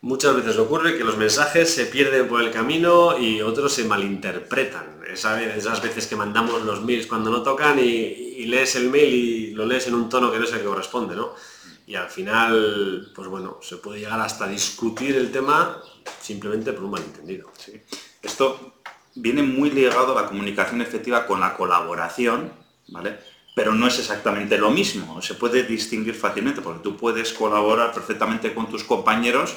Muchas 0.00 0.36
veces 0.36 0.56
ocurre 0.58 0.96
que 0.96 1.02
los 1.02 1.16
mensajes 1.16 1.74
se 1.74 1.86
pierden 1.86 2.28
por 2.28 2.40
el 2.40 2.52
camino 2.52 3.18
y 3.18 3.42
otros 3.42 3.72
se 3.72 3.84
malinterpretan. 3.84 5.00
Esas 5.12 5.82
veces 5.82 6.06
que 6.06 6.14
mandamos 6.14 6.62
los 6.62 6.84
mails 6.84 7.08
cuando 7.08 7.30
no 7.30 7.42
tocan 7.42 7.80
y, 7.80 8.44
lees 8.44 8.76
el 8.76 8.88
mail 8.90 9.12
y 9.12 9.50
lo 9.50 9.66
lees 9.66 9.88
en 9.88 9.94
un 9.94 10.08
tono 10.08 10.30
que 10.30 10.38
no 10.38 10.44
es 10.44 10.52
el 10.52 10.60
que 10.60 10.66
corresponde, 10.66 11.16
¿no? 11.16 11.34
Y 11.86 11.96
al 11.96 12.08
final, 12.08 13.10
pues 13.14 13.28
bueno, 13.28 13.58
se 13.60 13.78
puede 13.78 14.00
llegar 14.00 14.20
hasta 14.20 14.46
discutir 14.46 15.16
el 15.16 15.32
tema 15.32 15.82
simplemente 16.20 16.72
por 16.72 16.84
un 16.84 16.92
malentendido. 16.92 17.50
Esto 18.22 18.80
viene 19.16 19.42
muy 19.42 19.70
ligado 19.70 20.16
a 20.16 20.22
la 20.22 20.28
comunicación 20.28 20.80
efectiva 20.80 21.26
con 21.26 21.40
la 21.40 21.56
colaboración, 21.56 22.52
¿vale? 22.88 23.18
Pero 23.54 23.74
no 23.74 23.88
es 23.88 23.98
exactamente 23.98 24.56
lo 24.56 24.70
mismo, 24.70 25.20
se 25.20 25.34
puede 25.34 25.64
distinguir 25.64 26.14
fácilmente, 26.14 26.62
porque 26.62 26.84
tú 26.84 26.96
puedes 26.96 27.32
colaborar 27.32 27.92
perfectamente 27.92 28.54
con 28.54 28.70
tus 28.70 28.84
compañeros 28.84 29.56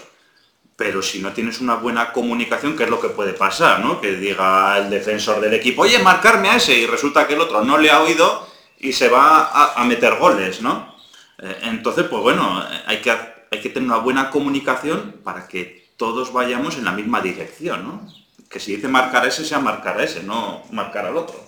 pero 0.81 1.03
si 1.03 1.21
no 1.21 1.31
tienes 1.31 1.61
una 1.61 1.75
buena 1.75 2.11
comunicación, 2.11 2.75
¿qué 2.75 2.85
es 2.85 2.89
lo 2.89 2.99
que 2.99 3.09
puede 3.09 3.33
pasar? 3.33 3.81
¿no? 3.81 4.01
Que 4.01 4.15
diga 4.15 4.79
el 4.79 4.89
defensor 4.89 5.39
del 5.39 5.53
equipo, 5.53 5.83
oye, 5.83 5.99
marcarme 5.99 6.49
a 6.49 6.55
ese, 6.55 6.73
y 6.75 6.87
resulta 6.87 7.27
que 7.27 7.35
el 7.35 7.41
otro 7.41 7.63
no 7.63 7.77
le 7.77 7.91
ha 7.91 8.01
oído 8.01 8.47
y 8.79 8.91
se 8.91 9.07
va 9.07 9.75
a, 9.75 9.85
meter 9.85 10.15
goles, 10.15 10.59
¿no? 10.63 10.95
Eh, 11.37 11.55
entonces, 11.65 12.05
pues 12.09 12.23
bueno, 12.23 12.65
hay 12.87 12.97
que, 12.97 13.11
hay 13.11 13.61
que 13.61 13.69
tener 13.69 13.87
una 13.87 13.99
buena 13.99 14.31
comunicación 14.31 15.17
para 15.23 15.47
que 15.47 15.91
todos 15.97 16.33
vayamos 16.33 16.75
en 16.77 16.85
la 16.85 16.93
misma 16.93 17.21
dirección, 17.21 17.83
¿no? 17.83 18.07
Que 18.49 18.59
si 18.59 18.75
dice 18.75 18.87
marcar 18.87 19.25
a 19.25 19.27
ese, 19.27 19.45
sea 19.45 19.59
marcar 19.59 19.99
a 19.99 20.03
ese, 20.03 20.23
no 20.23 20.63
marcar 20.71 21.05
al 21.05 21.15
otro. 21.15 21.39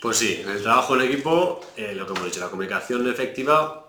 Pues 0.00 0.16
sí, 0.16 0.42
el 0.42 0.62
trabajo 0.62 0.94
en 0.94 1.02
equipo, 1.02 1.60
eh, 1.76 1.92
lo 1.94 2.06
que 2.06 2.14
hemos 2.14 2.24
dicho, 2.24 2.40
la 2.40 2.48
comunicación 2.48 3.06
efectiva 3.10 3.85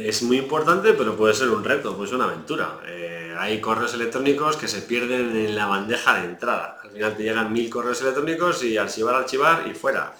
es 0.00 0.22
muy 0.22 0.38
importante, 0.38 0.92
pero 0.92 1.16
puede 1.16 1.34
ser 1.34 1.50
un 1.50 1.62
reto, 1.62 1.96
puede 1.96 2.08
ser 2.08 2.16
una 2.16 2.26
aventura. 2.26 2.80
Eh, 2.86 3.34
hay 3.38 3.60
correos 3.60 3.94
electrónicos 3.94 4.56
que 4.56 4.66
se 4.66 4.82
pierden 4.82 5.36
en 5.36 5.54
la 5.54 5.66
bandeja 5.66 6.20
de 6.20 6.26
entrada. 6.26 6.80
Al 6.82 6.90
final 6.90 7.16
te 7.16 7.22
llegan 7.22 7.52
mil 7.52 7.70
correos 7.70 8.00
electrónicos 8.02 8.64
y 8.64 8.76
archivar, 8.76 9.14
archivar 9.14 9.68
y 9.68 9.74
fuera. 9.74 10.16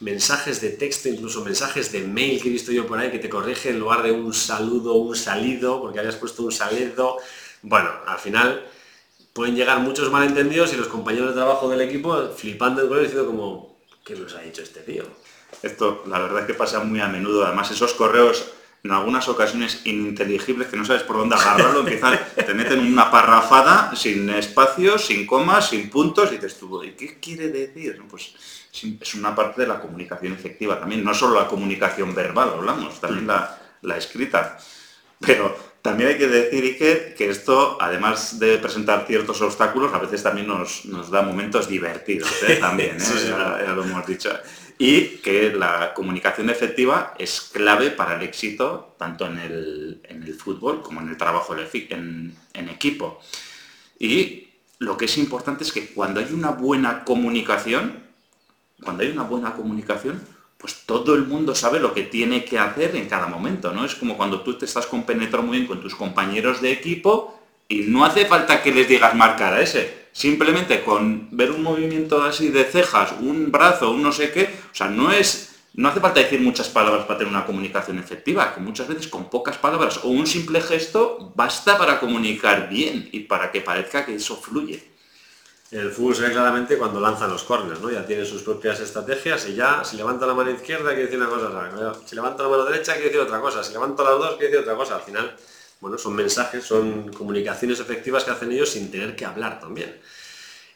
Mensajes 0.00 0.60
de 0.60 0.70
texto, 0.70 1.08
incluso 1.08 1.44
mensajes 1.44 1.92
de 1.92 2.00
mail 2.00 2.40
que 2.42 2.48
he 2.48 2.52
visto 2.52 2.72
yo 2.72 2.86
por 2.86 2.98
ahí 2.98 3.10
que 3.10 3.18
te 3.18 3.28
corrige 3.28 3.70
en 3.70 3.78
lugar 3.78 4.02
de 4.02 4.12
un 4.12 4.32
saludo, 4.32 4.94
un 4.94 5.14
salido, 5.14 5.80
porque 5.80 6.00
habías 6.00 6.16
puesto 6.16 6.42
un 6.42 6.52
salido. 6.52 7.18
Bueno, 7.62 7.90
al 8.06 8.18
final 8.18 8.64
pueden 9.32 9.54
llegar 9.54 9.78
muchos 9.80 10.10
malentendidos 10.10 10.72
y 10.72 10.76
los 10.76 10.88
compañeros 10.88 11.28
de 11.28 11.34
trabajo 11.34 11.68
del 11.68 11.80
equipo 11.80 12.30
flipando 12.36 12.82
el 12.82 12.88
correo 12.88 13.02
diciendo 13.02 13.26
como, 13.26 13.80
¿qué 14.04 14.16
nos 14.16 14.34
ha 14.34 14.40
dicho 14.40 14.62
este 14.62 14.80
tío? 14.80 15.04
Esto, 15.62 16.04
la 16.06 16.18
verdad 16.18 16.40
es 16.40 16.46
que 16.46 16.54
pasa 16.54 16.80
muy 16.80 17.00
a 17.00 17.08
menudo. 17.08 17.44
Además, 17.44 17.70
esos 17.70 17.94
correos 17.94 18.57
en 18.84 18.92
algunas 18.92 19.28
ocasiones 19.28 19.82
ininteligibles 19.84 20.68
que 20.68 20.76
no 20.76 20.84
sabes 20.84 21.02
por 21.02 21.16
dónde 21.16 21.34
agarrarlo, 21.34 21.80
empiezan, 21.80 22.18
te 22.34 22.54
meten 22.54 22.80
una 22.80 23.10
parrafada 23.10 23.94
sin 23.96 24.30
espacios, 24.30 25.06
sin 25.06 25.26
comas, 25.26 25.70
sin 25.70 25.90
puntos, 25.90 26.30
y 26.32 26.36
dices 26.36 26.58
tú, 26.58 26.82
¿y 26.84 26.92
qué 26.92 27.18
quiere 27.18 27.48
decir? 27.48 28.00
Pues 28.08 28.34
es 28.72 29.14
una 29.14 29.34
parte 29.34 29.62
de 29.62 29.68
la 29.68 29.80
comunicación 29.80 30.32
efectiva 30.32 30.78
también, 30.78 31.02
no 31.02 31.12
solo 31.12 31.40
la 31.40 31.48
comunicación 31.48 32.14
verbal, 32.14 32.50
hablamos, 32.54 33.00
también 33.00 33.26
la, 33.26 33.96
escrita. 33.96 34.58
Pero 35.18 35.56
también 35.88 36.10
hay 36.10 36.18
que 36.18 36.28
decir, 36.28 36.64
Iker, 36.64 37.14
que 37.14 37.30
esto, 37.30 37.78
además 37.80 38.38
de 38.38 38.58
presentar 38.58 39.06
ciertos 39.06 39.40
obstáculos, 39.40 39.92
a 39.94 39.98
veces 39.98 40.22
también 40.22 40.46
nos, 40.46 41.10
da 41.10 41.22
momentos 41.22 41.68
divertidos, 41.68 42.30
¿eh? 42.46 42.56
también, 42.60 42.96
¿eh? 42.96 43.28
ya 43.28 43.72
lo 43.74 43.82
hemos 43.82 44.06
dicho 44.06 44.30
y 44.78 45.18
que 45.18 45.52
la 45.52 45.92
comunicación 45.92 46.50
efectiva 46.50 47.14
es 47.18 47.50
clave 47.52 47.90
para 47.90 48.14
el 48.16 48.22
éxito 48.22 48.94
tanto 48.96 49.26
en 49.26 49.38
el, 49.38 50.36
fútbol 50.38 50.82
como 50.82 51.00
en 51.00 51.08
el 51.08 51.16
trabajo 51.16 51.56
en, 51.56 52.36
en, 52.54 52.68
equipo. 52.68 53.20
Y 53.98 54.50
lo 54.78 54.96
que 54.96 55.06
es 55.06 55.18
importante 55.18 55.64
es 55.64 55.72
que 55.72 55.88
cuando 55.88 56.20
hay 56.20 56.32
una 56.32 56.50
buena 56.50 57.02
comunicación, 57.04 58.04
cuando 58.80 59.02
hay 59.02 59.10
una 59.10 59.24
buena 59.24 59.54
comunicación, 59.54 60.22
pues 60.58 60.82
todo 60.84 61.14
el 61.14 61.24
mundo 61.24 61.54
sabe 61.54 61.80
lo 61.80 61.94
que 61.94 62.02
tiene 62.02 62.44
que 62.44 62.58
hacer 62.58 62.94
en 62.96 63.08
cada 63.08 63.28
momento, 63.28 63.72
¿no? 63.72 63.84
Es 63.84 63.94
como 63.94 64.16
cuando 64.16 64.42
tú 64.42 64.58
te 64.58 64.66
estás 64.66 64.86
compenetrando 64.86 65.46
muy 65.46 65.58
bien 65.58 65.68
con 65.68 65.80
tus 65.80 65.94
compañeros 65.94 66.60
de 66.60 66.72
equipo 66.72 67.38
y 67.68 67.82
no 67.82 68.04
hace 68.04 68.26
falta 68.26 68.62
que 68.62 68.72
les 68.72 68.88
digas 68.88 69.14
marcar 69.14 69.54
a 69.54 69.62
ese 69.62 70.08
simplemente 70.18 70.82
con 70.82 71.28
ver 71.30 71.52
un 71.52 71.62
movimiento 71.62 72.24
así 72.24 72.48
de 72.48 72.64
cejas, 72.64 73.14
un 73.20 73.52
brazo, 73.52 73.92
un 73.92 74.02
no 74.02 74.10
sé 74.10 74.32
qué, 74.32 74.50
o 74.72 74.74
sea, 74.74 74.88
no 74.88 75.12
es, 75.12 75.60
no 75.74 75.88
hace 75.88 76.00
falta 76.00 76.18
decir 76.18 76.40
muchas 76.40 76.68
palabras 76.68 77.04
para 77.04 77.18
tener 77.18 77.32
una 77.32 77.46
comunicación 77.46 78.00
efectiva, 78.00 78.52
que 78.52 78.60
muchas 78.60 78.88
veces 78.88 79.06
con 79.06 79.30
pocas 79.30 79.58
palabras 79.58 80.00
o 80.02 80.08
un 80.08 80.26
simple 80.26 80.60
gesto 80.60 81.32
basta 81.36 81.78
para 81.78 82.00
comunicar 82.00 82.68
bien 82.68 83.08
y 83.12 83.20
para 83.20 83.52
que 83.52 83.60
parezca 83.60 84.04
que 84.04 84.16
eso 84.16 84.36
fluye. 84.36 84.97
El 85.70 85.90
fútbol 85.90 86.16
se 86.16 86.22
ve 86.22 86.32
claramente 86.32 86.78
cuando 86.78 86.98
lanzan 86.98 87.30
los 87.30 87.44
corners, 87.44 87.80
¿no? 87.80 87.90
Ya 87.90 88.06
tiene 88.06 88.24
sus 88.24 88.42
propias 88.42 88.80
estrategias 88.80 89.46
y 89.48 89.54
ya 89.54 89.84
si 89.84 89.96
levanta 89.96 90.26
la 90.26 90.32
mano 90.32 90.50
izquierda 90.50 90.90
quiere 90.90 91.04
decir 91.04 91.18
una 91.18 91.28
cosa, 91.28 91.98
si 92.06 92.14
levanta 92.14 92.42
la 92.42 92.48
mano 92.48 92.64
derecha 92.64 92.94
quiere 92.94 93.08
decir 93.08 93.20
otra 93.20 93.40
cosa, 93.40 93.62
si 93.62 93.72
levanta 93.72 94.02
las 94.02 94.18
dos 94.18 94.36
quiere 94.36 94.46
decir 94.46 94.60
otra 94.60 94.76
cosa. 94.76 94.96
Al 94.96 95.02
final 95.02 95.36
bueno, 95.80 95.96
son 95.96 96.14
mensajes, 96.16 96.64
son 96.64 97.12
comunicaciones 97.12 97.78
efectivas 97.80 98.24
que 98.24 98.32
hacen 98.32 98.50
ellos 98.50 98.70
sin 98.70 98.90
tener 98.90 99.14
que 99.14 99.24
hablar 99.24 99.60
también. 99.60 100.00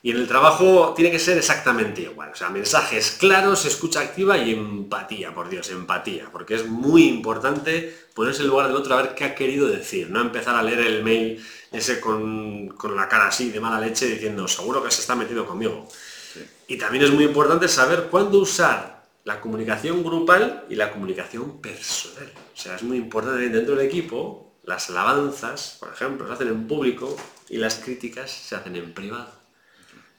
Y 0.04 0.10
en 0.10 0.16
el 0.16 0.28
trabajo 0.28 0.94
tiene 0.96 1.10
que 1.10 1.18
ser 1.18 1.38
exactamente 1.38 2.02
igual. 2.02 2.30
O 2.32 2.36
sea, 2.36 2.50
mensajes 2.50 3.12
claros, 3.12 3.64
escucha 3.64 4.00
activa 4.00 4.36
y 4.36 4.52
empatía, 4.52 5.32
por 5.32 5.48
Dios, 5.48 5.70
empatía. 5.70 6.28
Porque 6.32 6.56
es 6.56 6.66
muy 6.66 7.04
importante 7.04 7.94
ponerse 8.12 8.42
en 8.42 8.48
lugar 8.48 8.66
del 8.66 8.76
otro 8.76 8.94
a 8.94 9.02
ver 9.02 9.14
qué 9.14 9.24
ha 9.24 9.34
querido 9.34 9.68
decir. 9.68 10.10
No 10.10 10.20
empezar 10.20 10.56
a 10.56 10.62
leer 10.62 10.80
el 10.80 11.04
mail 11.04 11.44
ese 11.72 12.00
con, 12.00 12.76
la 12.94 13.08
cara 13.08 13.28
así 13.28 13.50
de 13.50 13.60
mala 13.60 13.80
leche 13.80 14.06
diciendo, 14.06 14.46
seguro 14.46 14.82
que 14.82 14.90
se 14.90 15.00
está 15.00 15.14
metiendo 15.14 15.46
conmigo. 15.46 15.88
Y 16.68 16.76
también 16.76 17.04
es 17.04 17.10
muy 17.10 17.24
importante 17.24 17.68
saber 17.68 18.08
cuándo 18.10 18.38
usar 18.38 19.04
la 19.24 19.40
comunicación 19.40 20.02
grupal 20.02 20.64
y 20.68 20.74
la 20.74 20.92
comunicación 20.92 21.60
personal. 21.60 22.32
O 22.54 22.56
sea, 22.56 22.76
es 22.76 22.82
muy 22.82 22.98
importante 22.98 23.48
dentro 23.48 23.76
del 23.76 23.86
equipo 23.86 24.52
las 24.64 24.90
alabanzas, 24.90 25.76
por 25.80 25.92
ejemplo, 25.92 26.26
se 26.26 26.32
hacen 26.34 26.48
en 26.48 26.68
público 26.68 27.16
y 27.48 27.56
las 27.56 27.76
críticas 27.76 28.30
se 28.30 28.54
hacen 28.54 28.76
en 28.76 28.92
privado. 28.92 29.41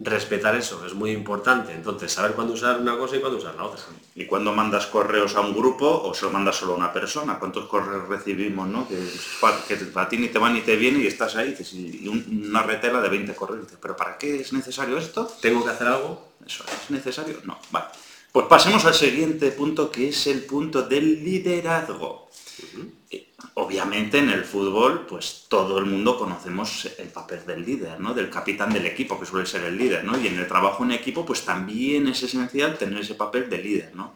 Respetar 0.03 0.53
eso 0.55 0.85
es 0.85 0.93
muy 0.93 1.11
importante, 1.11 1.71
entonces 1.71 2.11
saber 2.11 2.33
cuándo 2.33 2.53
usar 2.53 2.81
una 2.81 2.97
cosa 2.97 3.15
y 3.15 3.19
cuándo 3.21 3.37
usar 3.37 3.55
la 3.55 3.63
otra. 3.63 3.81
¿Y 4.15 4.25
cuándo 4.25 4.51
mandas 4.51 4.87
correos 4.87 5.35
a 5.35 5.41
un 5.41 5.55
grupo 5.55 5.87
o 5.87 6.13
se 6.13 6.25
lo 6.25 6.31
mandas 6.31 6.57
solo 6.57 6.73
a 6.73 6.75
una 6.75 6.91
persona? 6.91 7.39
¿Cuántos 7.39 7.67
correos 7.67 8.09
recibimos, 8.09 8.67
no? 8.67 8.85
Que, 8.87 8.97
para 9.93 10.09
ti 10.09 10.17
ni 10.17 10.27
te 10.27 10.39
va 10.39 10.49
ni 10.49 10.59
te 10.59 10.75
viene 10.75 10.99
y 10.99 11.07
estás 11.07 11.37
ahí 11.37 11.55
y 11.71 12.07
una 12.07 12.63
retela 12.63 12.99
de 12.99 13.07
20 13.07 13.33
correos. 13.33 13.67
¿Pero 13.81 13.95
para 13.95 14.17
qué 14.17 14.41
es 14.41 14.51
necesario 14.51 14.97
esto? 14.97 15.31
¿Tengo 15.41 15.63
que 15.63 15.71
hacer 15.71 15.87
algo? 15.87 16.33
¿Eso 16.45 16.65
es 16.67 16.91
necesario? 16.91 17.37
No, 17.45 17.57
vale. 17.71 17.85
Pues 18.31 18.47
pasemos 18.47 18.83
al 18.83 18.95
siguiente 18.95 19.51
punto 19.51 19.89
que 19.89 20.09
es 20.09 20.27
el 20.27 20.43
punto 20.43 20.81
del 20.81 21.23
liderazgo 21.23 22.29
obviamente 23.55 24.17
en 24.17 24.29
el 24.29 24.43
fútbol, 24.43 25.05
pues 25.07 25.45
todo 25.47 25.77
el 25.77 25.85
mundo 25.85 26.17
conocemos 26.17 26.89
el 26.97 27.09
papel 27.09 27.45
del 27.45 27.65
líder, 27.65 27.99
¿no? 27.99 28.13
Del 28.13 28.29
capitán 28.29 28.73
del 28.73 28.85
equipo, 28.85 29.19
que 29.19 29.25
suele 29.25 29.45
ser 29.45 29.63
el 29.63 29.77
líder, 29.77 30.03
¿no? 30.03 30.19
Y 30.19 30.27
en 30.27 30.39
el 30.39 30.47
trabajo 30.47 30.83
en 30.83 30.91
equipo, 30.91 31.25
pues 31.25 31.45
también 31.45 32.07
es 32.07 32.23
esencial 32.23 32.77
tener 32.77 32.99
ese 32.99 33.15
papel 33.15 33.49
de 33.49 33.59
líder, 33.59 33.95
¿no? 33.95 34.13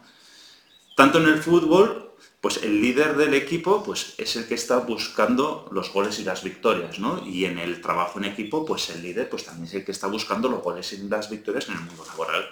Tanto 0.96 1.18
en 1.18 1.28
el 1.28 1.40
fútbol, 1.40 2.12
pues 2.40 2.62
el 2.62 2.80
líder 2.80 3.16
del 3.16 3.34
equipo, 3.34 3.82
pues 3.84 4.14
es 4.18 4.36
el 4.36 4.46
que 4.46 4.54
está 4.54 4.78
buscando 4.78 5.68
los 5.72 5.92
goles 5.92 6.18
y 6.18 6.24
las 6.24 6.42
victorias, 6.42 6.98
¿no? 6.98 7.24
Y 7.26 7.44
en 7.44 7.58
el 7.58 7.80
trabajo 7.80 8.18
en 8.18 8.24
equipo, 8.24 8.64
pues 8.64 8.90
el 8.90 9.02
líder, 9.02 9.28
pues 9.28 9.44
también 9.44 9.66
es 9.66 9.74
el 9.74 9.84
que 9.84 9.92
está 9.92 10.06
buscando 10.08 10.48
los 10.48 10.62
goles 10.62 10.92
y 10.92 11.08
las 11.08 11.30
victorias 11.30 11.68
en 11.68 11.74
el 11.74 11.80
mundo 11.80 12.04
laboral. 12.06 12.48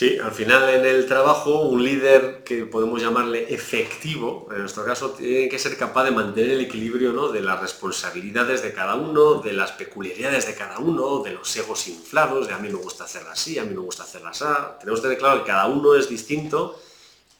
Sí, 0.00 0.16
al 0.18 0.32
final 0.32 0.66
en 0.70 0.86
el 0.86 1.04
trabajo 1.04 1.60
un 1.60 1.84
líder 1.84 2.42
que 2.42 2.64
podemos 2.64 3.02
llamarle 3.02 3.52
efectivo, 3.52 4.48
en 4.50 4.60
nuestro 4.60 4.82
caso, 4.82 5.10
tiene 5.10 5.46
que 5.50 5.58
ser 5.58 5.76
capaz 5.76 6.04
de 6.04 6.10
mantener 6.10 6.52
el 6.52 6.62
equilibrio 6.62 7.12
¿no? 7.12 7.28
de 7.28 7.42
las 7.42 7.60
responsabilidades 7.60 8.62
de 8.62 8.72
cada 8.72 8.94
uno, 8.94 9.42
de 9.42 9.52
las 9.52 9.72
peculiaridades 9.72 10.46
de 10.46 10.54
cada 10.54 10.78
uno, 10.78 11.22
de 11.22 11.32
los 11.32 11.54
egos 11.54 11.86
inflados, 11.86 12.48
de 12.48 12.54
a 12.54 12.58
mí 12.58 12.70
me 12.70 12.78
gusta 12.78 13.04
hacerla 13.04 13.32
así, 13.32 13.58
a 13.58 13.64
mí 13.64 13.74
me 13.74 13.82
gusta 13.82 14.04
hacerla 14.04 14.30
así. 14.30 14.44
Tenemos 14.78 15.00
que 15.00 15.02
tener 15.02 15.18
claro 15.18 15.40
que 15.44 15.48
cada 15.48 15.66
uno 15.66 15.94
es 15.94 16.08
distinto 16.08 16.80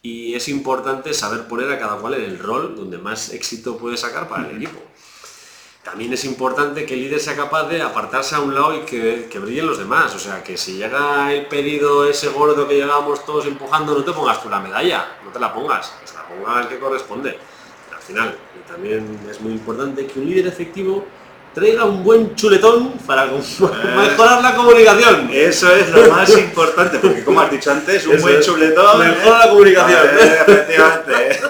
y 0.03 0.35
es 0.35 0.47
importante 0.51 1.15
saber 1.15 1.49
poner 1.49 1.73
a 1.73 1.79
cada 1.79 1.97
cual 1.97 2.13
en 2.13 2.25
el 2.25 2.39
rol 2.39 2.77
donde 2.77 2.99
más 2.99 3.33
éxito 3.33 3.79
puede 3.79 3.97
sacar 3.97 4.29
para 4.29 4.51
el 4.51 4.57
equipo. 4.57 4.83
También 5.83 6.13
es 6.13 6.25
importante 6.25 6.85
que 6.85 6.95
el 6.95 7.01
líder 7.01 7.21
sea 7.21 7.35
capaz 7.35 7.65
de 7.65 7.81
apartarse 7.81 8.35
a 8.35 8.41
un 8.41 8.55
lado 8.55 8.75
y 8.77 8.81
que, 8.81 9.29
que 9.31 9.39
brillen 9.39 9.67
los 9.67 9.79
demás. 9.79 10.15
O 10.15 10.19
sea, 10.19 10.43
que 10.43 10.57
si 10.57 10.77
llega 10.77 11.33
el 11.33 11.47
pedido 11.47 12.09
ese 12.09 12.29
gordo 12.29 12.69
que 12.69 12.75
llegábamos 12.75 13.25
todos 13.25 13.47
empujando, 13.47 13.95
no 13.95 14.05
te 14.05 14.13
pongas 14.13 14.43
tú 14.43 14.51
la 14.51 14.61
medalla, 14.61 15.17
no 15.25 15.31
te 15.31 15.41
la 15.41 15.53
pongas, 15.53 15.93
que 16.01 16.07
se 16.07 16.15
la 16.15 16.27
ponga 16.27 16.61
el 16.61 16.69
que 16.69 16.79
corresponde. 16.79 17.39
Al 17.95 18.03
final, 18.03 18.37
y 18.59 18.71
también 18.71 19.21
es 19.31 19.41
muy 19.41 19.53
importante 19.53 20.07
que 20.07 20.19
un 20.19 20.27
líder 20.27 20.49
efectivo 20.49 21.07
traiga 21.55 21.85
un 21.85 22.05
buen 22.05 22.35
chuletón 22.35 22.93
para 23.07 23.27
mejorar 23.97 24.43
la 24.43 24.55
comunicación. 24.55 25.31
Eso 25.33 25.75
es 25.75 25.91
lo 25.91 26.11
más 26.11 26.31
importante, 26.37 26.99
porque 26.99 27.25
como 27.25 27.41
has 27.41 27.51
dicho 27.51 27.71
antes, 27.73 28.07
un 28.07 28.15
Eso 28.15 28.23
buen 28.23 28.41
chuletón... 28.41 28.99
Mejora 28.99 29.47
la 29.47 29.51
comunicación. 29.51 30.07
Eh, 30.07 30.39
efectivamente. 30.47 31.41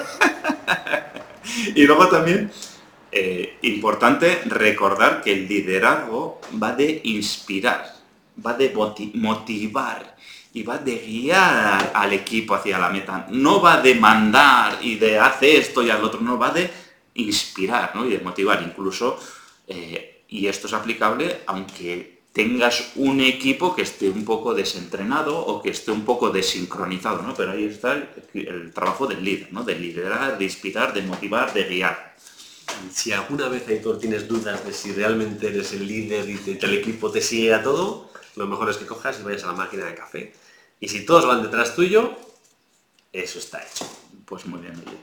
y 1.75 1.83
luego 1.85 2.07
también, 2.07 2.51
eh, 3.11 3.57
importante 3.63 4.41
recordar 4.45 5.21
que 5.21 5.33
el 5.33 5.47
liderazgo 5.47 6.41
va 6.61 6.73
de 6.73 7.01
inspirar, 7.03 7.95
va 8.45 8.53
de 8.53 8.73
moti- 8.73 9.11
motivar 9.15 10.15
y 10.53 10.63
va 10.63 10.77
de 10.77 10.97
guiar 10.97 11.91
al 11.93 12.13
equipo 12.13 12.55
hacia 12.55 12.77
la 12.79 12.89
meta. 12.89 13.27
No 13.29 13.61
va 13.61 13.81
de 13.81 13.95
mandar 13.95 14.79
y 14.81 14.95
de 14.95 15.17
hacer 15.19 15.55
esto 15.55 15.81
y 15.83 15.89
al 15.89 16.03
otro, 16.03 16.21
no, 16.21 16.37
va 16.37 16.51
de 16.51 16.69
inspirar 17.15 17.91
¿no? 17.95 18.05
y 18.05 18.11
de 18.11 18.19
motivar 18.19 18.61
incluso. 18.63 19.17
eh, 19.67 20.07
y 20.33 20.47
esto 20.47 20.67
es 20.67 20.73
aplicable 20.73 21.41
aunque 21.45 22.21
tengas 22.31 22.93
un 22.95 23.19
equipo 23.19 23.75
que 23.75 23.81
esté 23.81 24.09
un 24.09 24.23
poco 24.23 24.53
desentrenado 24.53 25.37
o 25.37 25.61
que 25.61 25.71
esté 25.71 25.91
un 25.91 26.05
poco 26.05 26.29
desincronizado, 26.29 27.21
¿no? 27.21 27.33
Pero 27.33 27.51
ahí 27.51 27.65
está 27.65 27.91
el, 27.93 28.07
el 28.33 28.71
trabajo 28.73 29.05
del 29.07 29.21
líder, 29.23 29.49
¿no? 29.51 29.63
De 29.63 29.75
liderar, 29.75 30.37
de 30.37 30.45
inspirar, 30.45 30.93
de 30.93 31.01
motivar, 31.01 31.51
de 31.53 31.63
guiar. 31.65 32.10
Si 32.93 33.11
alguna 33.11 33.47
vez, 33.47 33.67
Aitor, 33.67 33.99
tienes 33.99 34.27
dudas 34.27 34.65
de 34.65 34.73
si 34.73 34.91
realmente 34.91 35.47
eres 35.47 35.73
el 35.73 35.87
líder 35.87 36.29
y 36.29 36.57
el 36.61 36.73
equipo 36.73 37.11
te 37.11 37.21
sigue 37.21 37.53
a 37.53 37.63
todo, 37.63 38.11
lo 38.35 38.47
mejor 38.47 38.69
es 38.69 38.77
que 38.77 38.85
cojas 38.85 39.19
y 39.19 39.23
vayas 39.23 39.43
a 39.43 39.47
la 39.47 39.53
máquina 39.53 39.85
de 39.85 39.95
café. 39.95 40.33
Y 40.79 40.87
si 40.87 41.05
todos 41.05 41.25
van 41.25 41.43
detrás 41.43 41.75
tuyo, 41.75 42.13
eso 43.11 43.39
está 43.39 43.61
hecho. 43.63 43.89
Pues 44.25 44.45
muy 44.45 44.61
bien, 44.61 44.73
oye. 44.73 44.97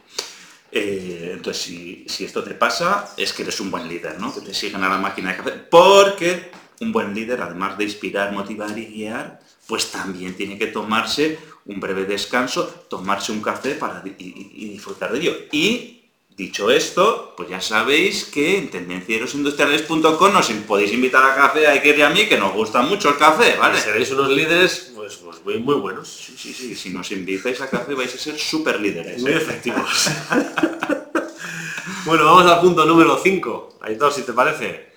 Eh, 0.71 1.31
entonces, 1.35 1.63
si, 2.07 2.25
esto 2.25 2.43
te 2.43 2.55
pasa, 2.55 3.15
es 3.17 3.33
que 3.33 3.43
eres 3.43 3.61
un 3.61 3.71
buen 3.71 3.89
líder, 3.89 4.19
¿no? 4.21 4.35
Que 4.35 4.41
te 4.41 4.53
siguen 4.55 4.83
a 4.85 4.89
la 4.89 4.99
máquina 4.99 5.31
de 5.31 5.37
café. 5.37 5.51
Porque 5.53 6.51
un 6.81 6.93
buen 6.93 7.15
líder, 7.15 7.41
además 7.41 7.79
de 7.79 7.85
inspirar, 7.85 8.33
motivar 8.33 8.77
y 8.79 8.87
guiar, 8.87 9.41
pues 9.67 9.91
también 9.91 10.37
tiene 10.37 10.59
que 10.59 10.69
tomarse 10.69 11.39
un 11.67 11.81
breve 11.81 12.05
descanso, 12.07 12.67
tomarse 12.89 13.33
un 13.33 13.43
café 13.43 13.75
para 13.75 14.03
y 14.05 14.69
disfrutar 14.71 15.13
de 15.13 15.19
ello. 15.19 15.37
Y 15.53 15.98
dicho 16.39 16.71
esto, 16.71 17.35
pues 17.37 17.49
ya 17.49 17.61
sabéis 17.61 18.25
que 18.25 18.59
en 18.59 18.71
tendencierosindustriales.com 18.71 20.33
nos 20.33 20.49
podéis 20.69 20.93
invitar 20.93 21.25
a 21.25 21.35
café 21.35 21.67
a 21.67 21.73
Iker 21.73 21.99
y 21.99 22.03
a 22.03 22.11
mí, 22.11 22.29
que 22.29 22.39
nos 22.39 22.53
gusta 22.55 22.81
mucho 22.81 23.09
el 23.09 23.17
café, 23.17 23.57
¿vale? 23.59 23.77
Y 23.77 23.81
seréis 23.81 24.13
unos 24.13 24.31
líderes 24.31 24.93
pues, 24.95 25.17
pues 25.17 25.45
muy, 25.45 25.59
muy 25.59 25.75
buenos. 25.75 26.09
Sí, 26.09 26.35
sí, 26.39 26.55
sí, 26.55 26.77
si 26.77 26.91
nos 26.91 27.11
invitáis 27.11 27.61
a 27.61 27.69
café 27.69 27.93
vais 27.93 28.15
a 28.15 28.19
ser 28.19 28.39
súper 28.39 28.81
líderes. 28.81 29.21
Muy 29.21 29.33
efectivos. 29.33 30.09
bueno, 32.07 32.25
vamos 32.25 32.47
al 32.47 32.61
punto 32.61 32.87
número 32.87 33.19
5. 33.21 33.79
Aitor, 33.81 34.13
si 34.13 34.23
te 34.23 34.33
parece. 34.33 34.93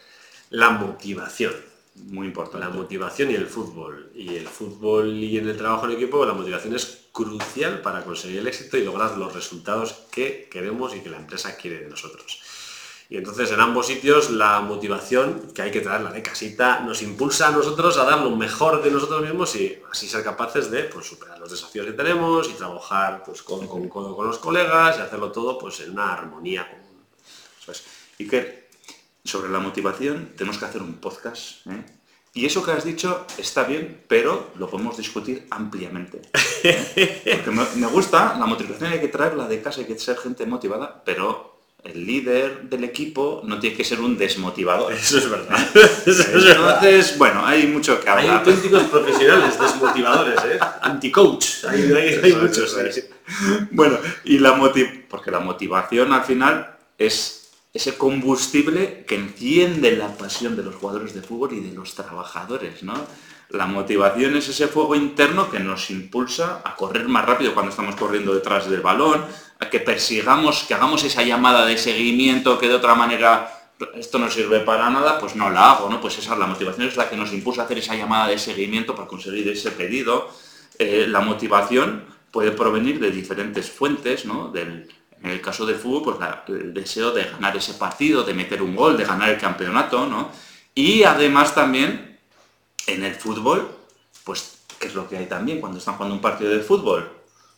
La 0.52 0.70
motivación. 0.70 1.71
Muy 2.08 2.28
importante. 2.28 2.66
La 2.66 2.72
motivación 2.72 3.32
y 3.32 3.36
el 3.36 3.48
fútbol. 3.48 4.12
Y 4.16 4.36
el 4.36 4.48
fútbol 4.48 5.16
y 5.16 5.38
en 5.38 5.48
el 5.48 5.58
trabajo 5.58 5.86
en 5.86 5.94
equipo, 5.94 6.26
la 6.26 6.34
motivación 6.34 6.76
es 6.76 7.08
crucial 7.12 7.82
para 7.82 8.04
conseguir 8.04 8.40
el 8.40 8.48
éxito 8.48 8.78
y 8.78 8.84
lograr 8.84 9.18
los 9.18 9.34
resultados 9.34 9.94
que 10.12 10.48
queremos 10.52 10.96
y 10.96 11.02
que 11.02 11.10
la 11.10 11.18
empresa 11.18 11.56
quiere 11.56 11.80
de 11.80 11.90
nosotros. 11.90 12.42
Y 13.10 13.18
entonces 13.18 13.52
en 13.52 13.60
ambos 13.60 13.88
sitios 13.88 14.30
la 14.30 14.62
motivación, 14.62 15.52
que 15.54 15.62
hay 15.62 15.72
que 15.72 15.82
traerla 15.82 16.14
de 16.14 16.24
casita, 16.24 16.80
nos 16.80 17.02
impulsa 17.02 17.50
a 17.50 17.52
nosotros 17.52 17.98
a 17.98 18.06
dar 18.06 18.22
lo 18.22 18.32
mejor 18.32 18.82
de 18.82 18.90
nosotros 18.90 19.22
mismos 19.22 19.54
y 19.58 19.82
así 19.92 20.08
ser 20.08 20.24
capaces 20.24 20.72
de 20.72 20.84
pues, 20.84 21.08
superar 21.08 21.38
los 21.38 21.52
desafíos 21.52 21.86
que 21.86 21.92
tenemos 21.92 22.50
y 22.50 22.54
trabajar 22.54 23.22
pues, 23.26 23.44
con 23.44 23.68
codo 23.68 24.16
con 24.16 24.28
los 24.28 24.38
colegas 24.38 24.98
y 24.98 25.02
hacerlo 25.02 25.30
todo 25.30 25.60
pues, 25.60 25.82
en 25.82 25.92
una 25.92 26.14
armonía 26.14 26.70
común. 26.70 27.04
Eso 27.62 27.74
sobre 29.24 29.50
la 29.52 29.60
motivación 29.60 30.32
tenemos 30.36 30.58
que 30.58 30.66
hacer 30.66 30.82
un 30.82 30.96
podcast. 30.96 31.66
¿eh? 31.68 31.84
Y 32.34 32.46
eso 32.46 32.64
que 32.64 32.72
has 32.72 32.84
dicho 32.86 33.26
está 33.38 33.64
bien, 33.64 34.04
pero 34.08 34.52
lo 34.58 34.70
podemos 34.70 34.98
discutir 34.98 35.48
ampliamente. 35.52 36.22
¿eh? 36.64 37.34
Porque 37.36 37.52
me, 37.52 37.64
me 37.76 37.88
gusta, 37.88 38.36
la 38.40 38.46
motivación 38.46 38.92
hay 38.94 39.00
que 39.02 39.10
traerla 39.10 39.48
de 39.48 39.62
casa, 39.62 39.82
hay 39.82 39.88
que 39.88 40.00
ser 40.00 40.18
gente 40.18 40.46
motivada, 40.46 41.04
pero 41.04 41.50
el 41.84 42.06
líder 42.06 42.70
del 42.70 42.84
equipo 42.84 43.42
no 43.44 43.60
tiene 43.60 43.76
que 43.76 43.84
ser 43.84 44.00
un 44.00 44.16
desmotivador. 44.18 44.94
Eso 44.94 45.18
es 45.18 45.30
verdad. 45.30 45.60
Eso 46.06 46.22
es 46.22 46.44
verdad. 46.46 46.76
Entonces, 46.84 47.18
bueno, 47.18 47.44
hay 47.46 47.66
mucho 47.68 48.00
que 48.00 48.08
Hay 48.10 48.20
hablar. 48.28 48.38
auténticos 48.40 48.84
profesionales 48.84 49.60
desmotivadores, 49.60 50.40
¿eh? 50.46 50.60
Anti-coach. 50.84 51.66
Hay, 51.68 51.92
hay- 51.92 52.20
hay 52.24 52.34
muchos. 52.36 52.78
es. 52.78 53.10
Bueno, 53.72 53.98
y 54.26 54.38
la 54.40 54.54
motiv 54.54 55.06
porque 55.10 55.32
la 55.32 55.40
motivación 55.40 56.14
al 56.14 56.24
final 56.24 56.78
es 56.98 57.41
ese 57.74 57.98
combustible 57.98 59.06
que 59.08 59.16
enciende 59.16 59.96
la 59.96 60.18
pasión 60.18 60.56
de 60.56 60.64
los 60.64 60.76
jugadores 60.76 61.14
de 61.14 61.22
fútbol 61.22 61.54
y 61.54 61.62
de 61.62 61.74
los 61.74 61.96
trabajadores, 61.96 62.84
¿no? 62.84 62.94
La 63.50 63.66
motivación 63.66 64.36
es 64.36 64.48
ese 64.48 64.68
fuego 64.68 64.96
interno 64.96 65.50
que 65.50 65.60
nos 65.60 65.90
impulsa 65.90 66.62
a 66.64 66.76
correr 66.76 67.08
más 67.08 67.26
rápido 67.26 67.54
cuando 67.54 67.72
estamos 67.72 67.96
corriendo 67.96 68.34
detrás 68.34 68.70
del 68.70 68.82
balón, 68.82 69.26
a 69.60 69.70
que 69.70 69.80
persigamos, 69.80 70.64
que 70.64 70.74
hagamos 70.74 71.04
esa 71.04 71.24
llamada 71.24 71.66
de 71.66 71.78
seguimiento 71.78 72.58
que 72.58 72.68
de 72.68 72.76
otra 72.76 72.96
manera 72.96 73.58
esto 73.96 74.20
no 74.20 74.30
sirve 74.30 74.60
para 74.60 74.90
nada, 74.90 75.20
pues 75.20 75.36
no 75.36 75.50
la 75.50 75.72
hago, 75.72 75.90
¿no? 75.90 76.00
Pues 76.00 76.18
esa 76.18 76.36
la 76.36 76.48
motivación 76.48 76.88
es 76.88 76.98
la 76.98 77.10
que 77.10 77.18
nos 77.18 77.34
impulsa 77.34 77.64
a 77.64 77.66
hacer 77.66 77.80
esa 77.80 77.96
llamada 77.96 78.28
de 78.28 78.38
seguimiento 78.38 78.96
para 78.96 79.08
conseguir 79.08 79.48
ese 79.50 79.72
pedido. 79.72 80.30
Eh, 80.78 81.06
la 81.08 81.22
motivación 81.22 82.06
puede 82.32 82.52
provenir 82.52 83.00
de 83.00 83.12
diferentes 83.12 83.70
fuentes, 83.72 84.26
¿no? 84.26 84.50
Del, 84.50 84.88
en 85.24 85.30
el 85.32 85.42
caso 85.42 85.66
del 85.66 85.76
fútbol, 85.76 86.04
pues 86.04 86.20
la- 86.20 86.44
el 86.48 86.74
deseo 86.74 87.12
de 87.12 87.24
ganar 87.26 87.56
ese 87.56 87.74
partido, 87.76 88.24
de 88.24 88.34
meter 88.34 88.62
un 88.62 88.76
gol, 88.76 88.98
de 88.98 89.06
ganar 89.06 89.30
el 89.30 89.38
campeonato, 89.38 90.06
¿no? 90.08 90.32
Y 90.74 91.04
además 91.04 91.54
también 91.54 92.20
en 92.88 93.04
el 93.04 93.14
fútbol, 93.16 93.70
pues, 94.24 94.60
¿qué 94.80 94.88
es 94.88 94.96
lo 94.96 95.08
que 95.08 95.18
hay 95.18 95.26
también 95.28 95.60
cuando 95.60 95.78
están 95.80 95.96
jugando 95.96 96.16
un 96.16 96.22
partido 96.22 96.52
de 96.52 96.62
fútbol? 96.62 97.10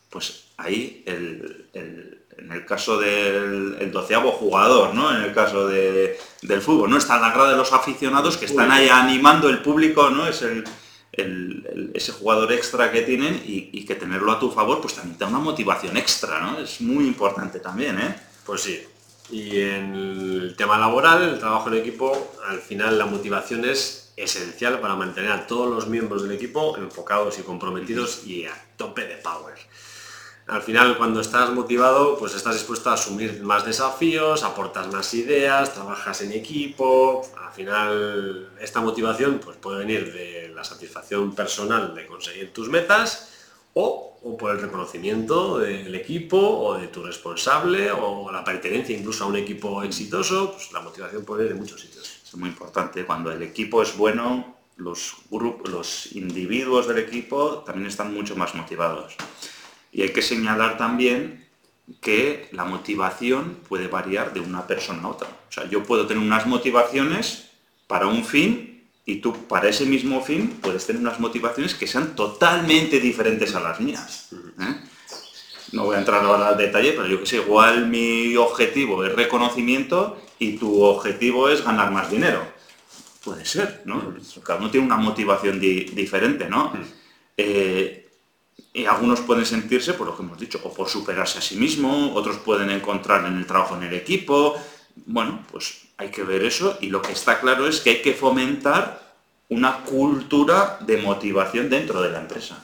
Pues 0.09 0.45
ahí, 0.57 1.03
el- 1.05 1.69
el- 1.73 2.19
en 2.37 2.51
el 2.51 2.65
caso 2.65 2.99
del 2.99 3.77
el 3.79 3.91
doceavo 3.91 4.31
jugador, 4.31 4.93
¿no? 4.93 5.15
En 5.15 5.21
el 5.23 5.33
caso 5.33 5.67
de- 5.67 6.17
del 6.41 6.61
fútbol, 6.61 6.89
¿no? 6.89 6.97
Está 6.97 7.19
la 7.19 7.31
grada 7.31 7.51
de 7.51 7.57
los 7.57 7.71
aficionados 7.71 8.37
que 8.37 8.45
están 8.45 8.71
ahí 8.71 8.89
animando 8.89 9.47
el 9.49 9.59
público, 9.61 10.09
¿no? 10.09 10.27
Es 10.27 10.41
el, 10.41 10.63
el- 11.13 11.65
el- 11.73 11.91
ese 11.93 12.11
jugador 12.11 12.51
extra 12.51 12.91
que 12.91 13.01
tienen 13.03 13.35
y, 13.45 13.69
y 13.71 13.85
que 13.85 13.95
tenerlo 13.95 14.31
a 14.31 14.39
tu 14.39 14.51
favor, 14.51 14.81
pues 14.81 14.95
también 14.95 15.17
te 15.17 15.23
da 15.23 15.29
una 15.29 15.39
motivación 15.39 15.95
extra, 15.97 16.39
¿no? 16.41 16.59
Es 16.59 16.81
muy 16.81 17.05
importante 17.07 17.59
también, 17.59 17.99
¿eh? 17.99 18.15
Pues 18.45 18.61
sí. 18.61 18.81
Y 19.31 19.61
en 19.61 19.93
el 19.95 20.55
tema 20.57 20.77
laboral, 20.77 21.23
el 21.23 21.39
trabajo 21.39 21.69
en 21.69 21.75
equipo, 21.75 22.33
al 22.47 22.59
final 22.59 22.97
la 22.97 23.05
motivación 23.05 23.63
es 23.65 24.11
esencial 24.17 24.79
para 24.79 24.95
mantener 24.95 25.31
a 25.31 25.47
todos 25.47 25.69
los 25.73 25.87
miembros 25.87 26.23
del 26.23 26.33
equipo 26.33 26.77
enfocados 26.77 27.39
y 27.39 27.41
comprometidos 27.43 28.27
y 28.27 28.45
a 28.45 28.53
tope 28.77 29.05
de 29.07 29.15
power. 29.17 29.55
Al 30.47 30.61
final, 30.61 30.97
cuando 30.97 31.21
estás 31.21 31.51
motivado, 31.51 32.17
pues 32.17 32.35
estás 32.35 32.55
dispuesto 32.55 32.89
a 32.89 32.93
asumir 32.93 33.41
más 33.43 33.65
desafíos, 33.65 34.43
aportas 34.43 34.91
más 34.91 35.13
ideas, 35.13 35.73
trabajas 35.73 36.21
en 36.21 36.33
equipo. 36.33 37.25
Al 37.41 37.53
final, 37.53 38.49
esta 38.59 38.81
motivación 38.81 39.39
pues, 39.39 39.55
puede 39.57 39.79
venir 39.79 40.11
de 40.11 40.51
la 40.53 40.65
satisfacción 40.65 41.33
personal 41.33 41.95
de 41.95 42.05
conseguir 42.05 42.51
tus 42.51 42.67
metas 42.67 43.29
o, 43.73 44.17
por 44.37 44.51
el 44.51 44.61
reconocimiento 44.61 45.59
del 45.59 45.95
equipo 45.95 46.37
o 46.37 46.77
de 46.77 46.87
tu 46.87 47.03
responsable 47.03 47.91
o 47.91 48.29
la 48.29 48.43
pertenencia 48.43 48.97
incluso 48.97 49.23
a 49.23 49.27
un 49.27 49.37
equipo 49.37 49.81
exitoso. 49.81 50.51
Pues 50.51 50.73
la 50.73 50.81
motivación 50.81 51.23
puede 51.23 51.43
venir 51.43 51.55
de 51.55 51.61
muchos 51.61 51.79
sitios. 51.79 52.19
Es 52.25 52.35
muy 52.35 52.49
importante. 52.49 53.05
Cuando 53.05 53.31
el 53.31 53.41
equipo 53.43 53.81
es 53.81 53.95
bueno, 53.95 54.57
los 54.75 55.15
grupos, 55.31 55.71
los 55.71 56.15
individuos 56.17 56.85
del 56.85 56.97
equipo 56.97 57.63
también 57.65 57.87
están 57.87 58.13
mucho 58.13 58.35
más 58.35 58.53
motivados. 58.55 59.15
Y 59.93 60.01
hay 60.01 60.09
que 60.09 60.21
señalar 60.21 60.77
también 60.77 61.45
que 62.01 62.47
la 62.51 62.65
motivación 62.65 63.57
puede 63.69 63.87
variar 63.87 64.33
de 64.33 64.39
una 64.39 64.65
persona 64.67 65.03
a 65.03 65.07
otra. 65.09 65.27
O 65.27 65.51
sea, 65.51 65.69
yo 65.69 65.83
puedo 65.83 66.07
tener 66.07 66.23
unas 66.23 66.47
motivaciones 66.47 67.49
para 67.87 68.07
un 68.07 68.25
fin 68.25 68.83
y 69.05 69.17
tú 69.17 69.47
para 69.47 69.69
ese 69.69 69.85
mismo 69.85 70.21
fin 70.23 70.59
puedes 70.61 70.85
tener 70.87 71.01
unas 71.01 71.19
motivaciones 71.19 71.75
que 71.75 71.87
sean 71.87 72.15
totalmente 72.15 72.99
diferentes 72.99 73.53
a 73.53 73.59
las 73.59 73.79
mías. 73.79 74.29
¿eh? 74.59 74.75
No 75.73 75.85
voy 75.85 75.95
a 75.95 75.99
entrar 75.99 76.23
ahora 76.23 76.49
al 76.49 76.57
detalle, 76.57 76.93
pero 76.93 77.07
yo 77.07 77.19
que 77.19 77.25
sé, 77.25 77.37
igual 77.37 77.87
mi 77.87 78.35
objetivo 78.37 79.03
es 79.03 79.13
reconocimiento 79.13 80.21
y 80.39 80.53
tu 80.57 80.81
objetivo 80.81 81.49
es 81.49 81.63
ganar 81.63 81.91
más 81.91 82.09
dinero. 82.09 82.41
Puede 83.23 83.45
ser, 83.45 83.81
¿no? 83.85 84.15
Cada 84.43 84.59
uno 84.59 84.69
tiene 84.69 84.85
una 84.85 84.97
motivación 84.97 85.59
di- 85.59 85.85
diferente, 85.85 86.47
¿no? 86.49 86.73
Eh, 87.37 88.02
y 88.73 88.85
algunos 88.85 89.21
pueden 89.21 89.45
sentirse, 89.45 89.93
por 89.93 90.07
lo 90.07 90.17
que 90.17 90.23
hemos 90.23 90.39
dicho, 90.39 90.59
o 90.63 90.73
por 90.73 90.89
superarse 90.89 91.37
a 91.37 91.41
sí 91.41 91.55
mismo, 91.55 92.13
otros 92.15 92.37
pueden 92.37 92.71
encontrar 92.71 93.23
en 93.25 93.37
el 93.37 93.45
trabajo 93.45 93.75
en 93.75 93.83
el 93.83 93.93
equipo, 93.93 94.55
bueno, 94.95 95.45
pues 95.51 95.83
hay 95.97 96.09
que 96.09 96.23
ver 96.23 96.43
eso 96.43 96.77
y 96.81 96.87
lo 96.87 97.01
que 97.01 97.11
está 97.11 97.39
claro 97.39 97.67
es 97.67 97.81
que 97.81 97.91
hay 97.91 98.01
que 98.01 98.13
fomentar 98.13 99.15
una 99.49 99.83
cultura 99.83 100.79
de 100.81 100.97
motivación 100.97 101.69
dentro 101.69 102.01
de 102.01 102.09
la 102.09 102.19
empresa. 102.19 102.63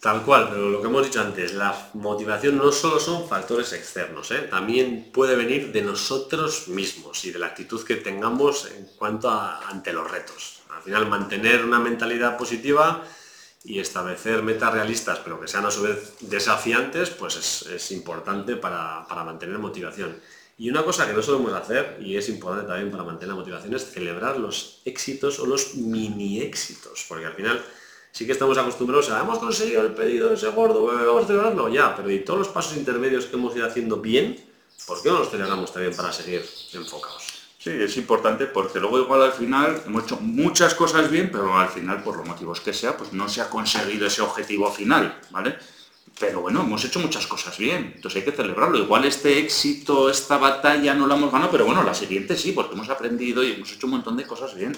Tal 0.00 0.22
cual, 0.22 0.48
pero 0.48 0.70
lo 0.70 0.80
que 0.80 0.86
hemos 0.86 1.04
dicho 1.04 1.20
antes, 1.20 1.54
la 1.54 1.90
motivación 1.94 2.56
no 2.56 2.70
solo 2.70 3.00
son 3.00 3.28
factores 3.28 3.72
externos, 3.72 4.30
¿eh? 4.30 4.46
también 4.48 5.10
puede 5.12 5.34
venir 5.34 5.72
de 5.72 5.82
nosotros 5.82 6.68
mismos 6.68 7.24
y 7.24 7.32
de 7.32 7.40
la 7.40 7.46
actitud 7.46 7.84
que 7.84 7.96
tengamos 7.96 8.70
en 8.70 8.88
cuanto 8.96 9.28
a 9.28 9.68
ante 9.68 9.92
los 9.92 10.08
retos. 10.08 10.60
Al 10.74 10.82
final, 10.82 11.08
mantener 11.08 11.64
una 11.64 11.80
mentalidad 11.80 12.38
positiva 12.38 13.02
y 13.64 13.80
establecer 13.80 14.42
metas 14.42 14.72
realistas, 14.72 15.18
pero 15.22 15.40
que 15.40 15.48
sean 15.48 15.66
a 15.66 15.70
su 15.70 15.82
vez 15.82 16.14
desafiantes, 16.20 17.10
pues 17.10 17.66
es, 17.66 17.90
importante 17.90 18.56
para, 18.56 19.06
para, 19.08 19.24
mantener 19.24 19.58
motivación. 19.58 20.16
Y 20.56 20.70
una 20.70 20.84
cosa 20.84 21.06
que 21.06 21.12
no 21.12 21.22
solemos 21.22 21.52
hacer, 21.52 21.98
y 22.00 22.16
es 22.16 22.28
importante 22.28 22.68
también 22.68 22.90
para 22.90 23.04
mantener 23.04 23.34
la 23.34 23.40
motivación, 23.40 23.74
es 23.74 23.90
celebrar 23.90 24.38
los 24.38 24.80
éxitos 24.84 25.38
o 25.38 25.46
los 25.46 25.74
mini 25.74 26.40
éxitos, 26.40 27.04
porque 27.08 27.26
al 27.26 27.34
final 27.34 27.62
sí 28.12 28.26
que 28.26 28.32
estamos 28.32 28.58
acostumbrados 28.58 29.10
a, 29.10 29.20
hemos 29.20 29.38
conseguido 29.38 29.82
el 29.82 29.94
pedido 29.94 30.28
de 30.28 30.34
ese 30.34 30.48
gordo, 30.48 30.84
vamos 30.84 31.24
a 31.24 31.26
celebrarlo 31.26 31.68
ya, 31.68 31.94
pero 31.94 32.10
y 32.10 32.20
todos 32.20 32.40
los 32.40 32.48
pasos 32.48 32.76
intermedios 32.76 33.26
que 33.26 33.36
hemos 33.36 33.54
ido 33.54 33.66
haciendo 33.66 33.98
bien, 33.98 34.36
¿por 34.86 35.02
qué 35.02 35.10
no 35.10 35.20
los 35.20 35.30
celebramos 35.30 35.72
también 35.72 35.94
para 35.94 36.12
seguir 36.12 36.44
enfocados? 36.72 37.27
Sí, 37.58 37.70
es 37.70 37.96
importante 37.96 38.46
porque 38.46 38.78
luego 38.78 39.00
igual 39.00 39.20
al 39.20 39.32
final 39.32 39.82
hemos 39.84 40.04
hecho 40.04 40.18
muchas 40.20 40.74
cosas 40.74 41.10
bien, 41.10 41.28
pero 41.32 41.58
al 41.58 41.68
final, 41.68 42.04
por 42.04 42.16
los 42.16 42.26
motivos 42.26 42.60
que 42.60 42.72
sea, 42.72 42.96
pues 42.96 43.12
no 43.12 43.28
se 43.28 43.40
ha 43.40 43.50
conseguido 43.50 44.06
ese 44.06 44.22
objetivo 44.22 44.70
final, 44.70 45.20
¿vale? 45.30 45.58
Pero 46.20 46.40
bueno, 46.40 46.60
hemos 46.60 46.84
hecho 46.84 47.00
muchas 47.00 47.26
cosas 47.26 47.58
bien, 47.58 47.94
entonces 47.96 48.20
hay 48.20 48.30
que 48.30 48.36
celebrarlo. 48.36 48.78
Igual 48.78 49.04
este 49.06 49.38
éxito, 49.40 50.08
esta 50.08 50.38
batalla 50.38 50.94
no 50.94 51.08
la 51.08 51.16
hemos 51.16 51.32
ganado, 51.32 51.50
pero 51.50 51.64
bueno, 51.64 51.82
la 51.82 51.94
siguiente 51.94 52.36
sí, 52.36 52.52
porque 52.52 52.74
hemos 52.74 52.88
aprendido 52.90 53.42
y 53.42 53.52
hemos 53.52 53.72
hecho 53.72 53.86
un 53.86 53.92
montón 53.92 54.16
de 54.16 54.26
cosas 54.26 54.54
bien. 54.54 54.76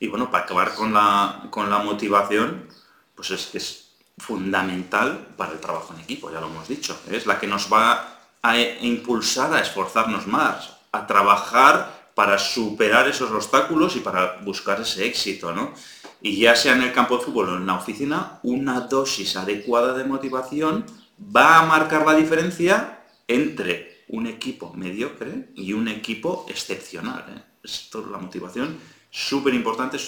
Y 0.00 0.08
bueno, 0.08 0.30
para 0.32 0.44
acabar 0.44 0.74
con 0.74 0.92
la, 0.92 1.46
con 1.50 1.70
la 1.70 1.78
motivación, 1.78 2.68
pues 3.14 3.30
es 3.30 3.54
es 3.54 3.88
fundamental 4.18 5.28
para 5.36 5.52
el 5.52 5.60
trabajo 5.60 5.94
en 5.94 6.00
equipo, 6.00 6.30
ya 6.32 6.40
lo 6.40 6.48
hemos 6.48 6.66
dicho. 6.66 6.98
Es 7.08 7.26
la 7.26 7.38
que 7.38 7.46
nos 7.46 7.72
va 7.72 8.18
a 8.42 8.58
impulsar 8.58 9.52
a 9.54 9.60
esforzarnos 9.60 10.26
más, 10.26 10.77
a 10.98 11.06
trabajar 11.06 12.10
para 12.14 12.38
superar 12.38 13.08
esos 13.08 13.30
obstáculos 13.30 13.94
y 13.96 14.00
para 14.00 14.38
buscar 14.44 14.80
ese 14.80 15.06
éxito, 15.06 15.52
¿no? 15.52 15.72
Y 16.20 16.40
ya 16.40 16.56
sea 16.56 16.74
en 16.74 16.82
el 16.82 16.92
campo 16.92 17.16
de 17.16 17.24
fútbol 17.24 17.50
o 17.50 17.56
en 17.56 17.66
la 17.66 17.76
oficina, 17.76 18.40
una 18.42 18.80
dosis 18.80 19.36
adecuada 19.36 19.94
de 19.94 20.04
motivación 20.04 20.84
va 21.20 21.60
a 21.60 21.66
marcar 21.66 22.04
la 22.04 22.14
diferencia 22.14 23.04
entre 23.28 24.04
un 24.08 24.26
equipo 24.26 24.72
mediocre 24.74 25.50
y 25.54 25.72
un 25.72 25.86
equipo 25.86 26.46
excepcional. 26.48 27.24
¿eh? 27.28 27.42
Esto, 27.62 28.04
la 28.10 28.18
motivación 28.18 28.78
súper 29.10 29.54
importante 29.54 29.98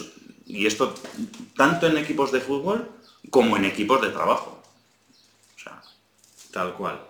y 0.46 0.66
esto 0.66 0.94
tanto 1.57 1.87
en 1.87 1.96
equipos 1.98 2.33
de 2.33 2.40
fútbol 2.40 2.90
como 3.31 3.57
en 3.57 3.66
equipos 3.66 4.00
de 4.03 4.09
trabajo. 4.09 4.62
tal 6.50 6.74
cual. 6.74 7.09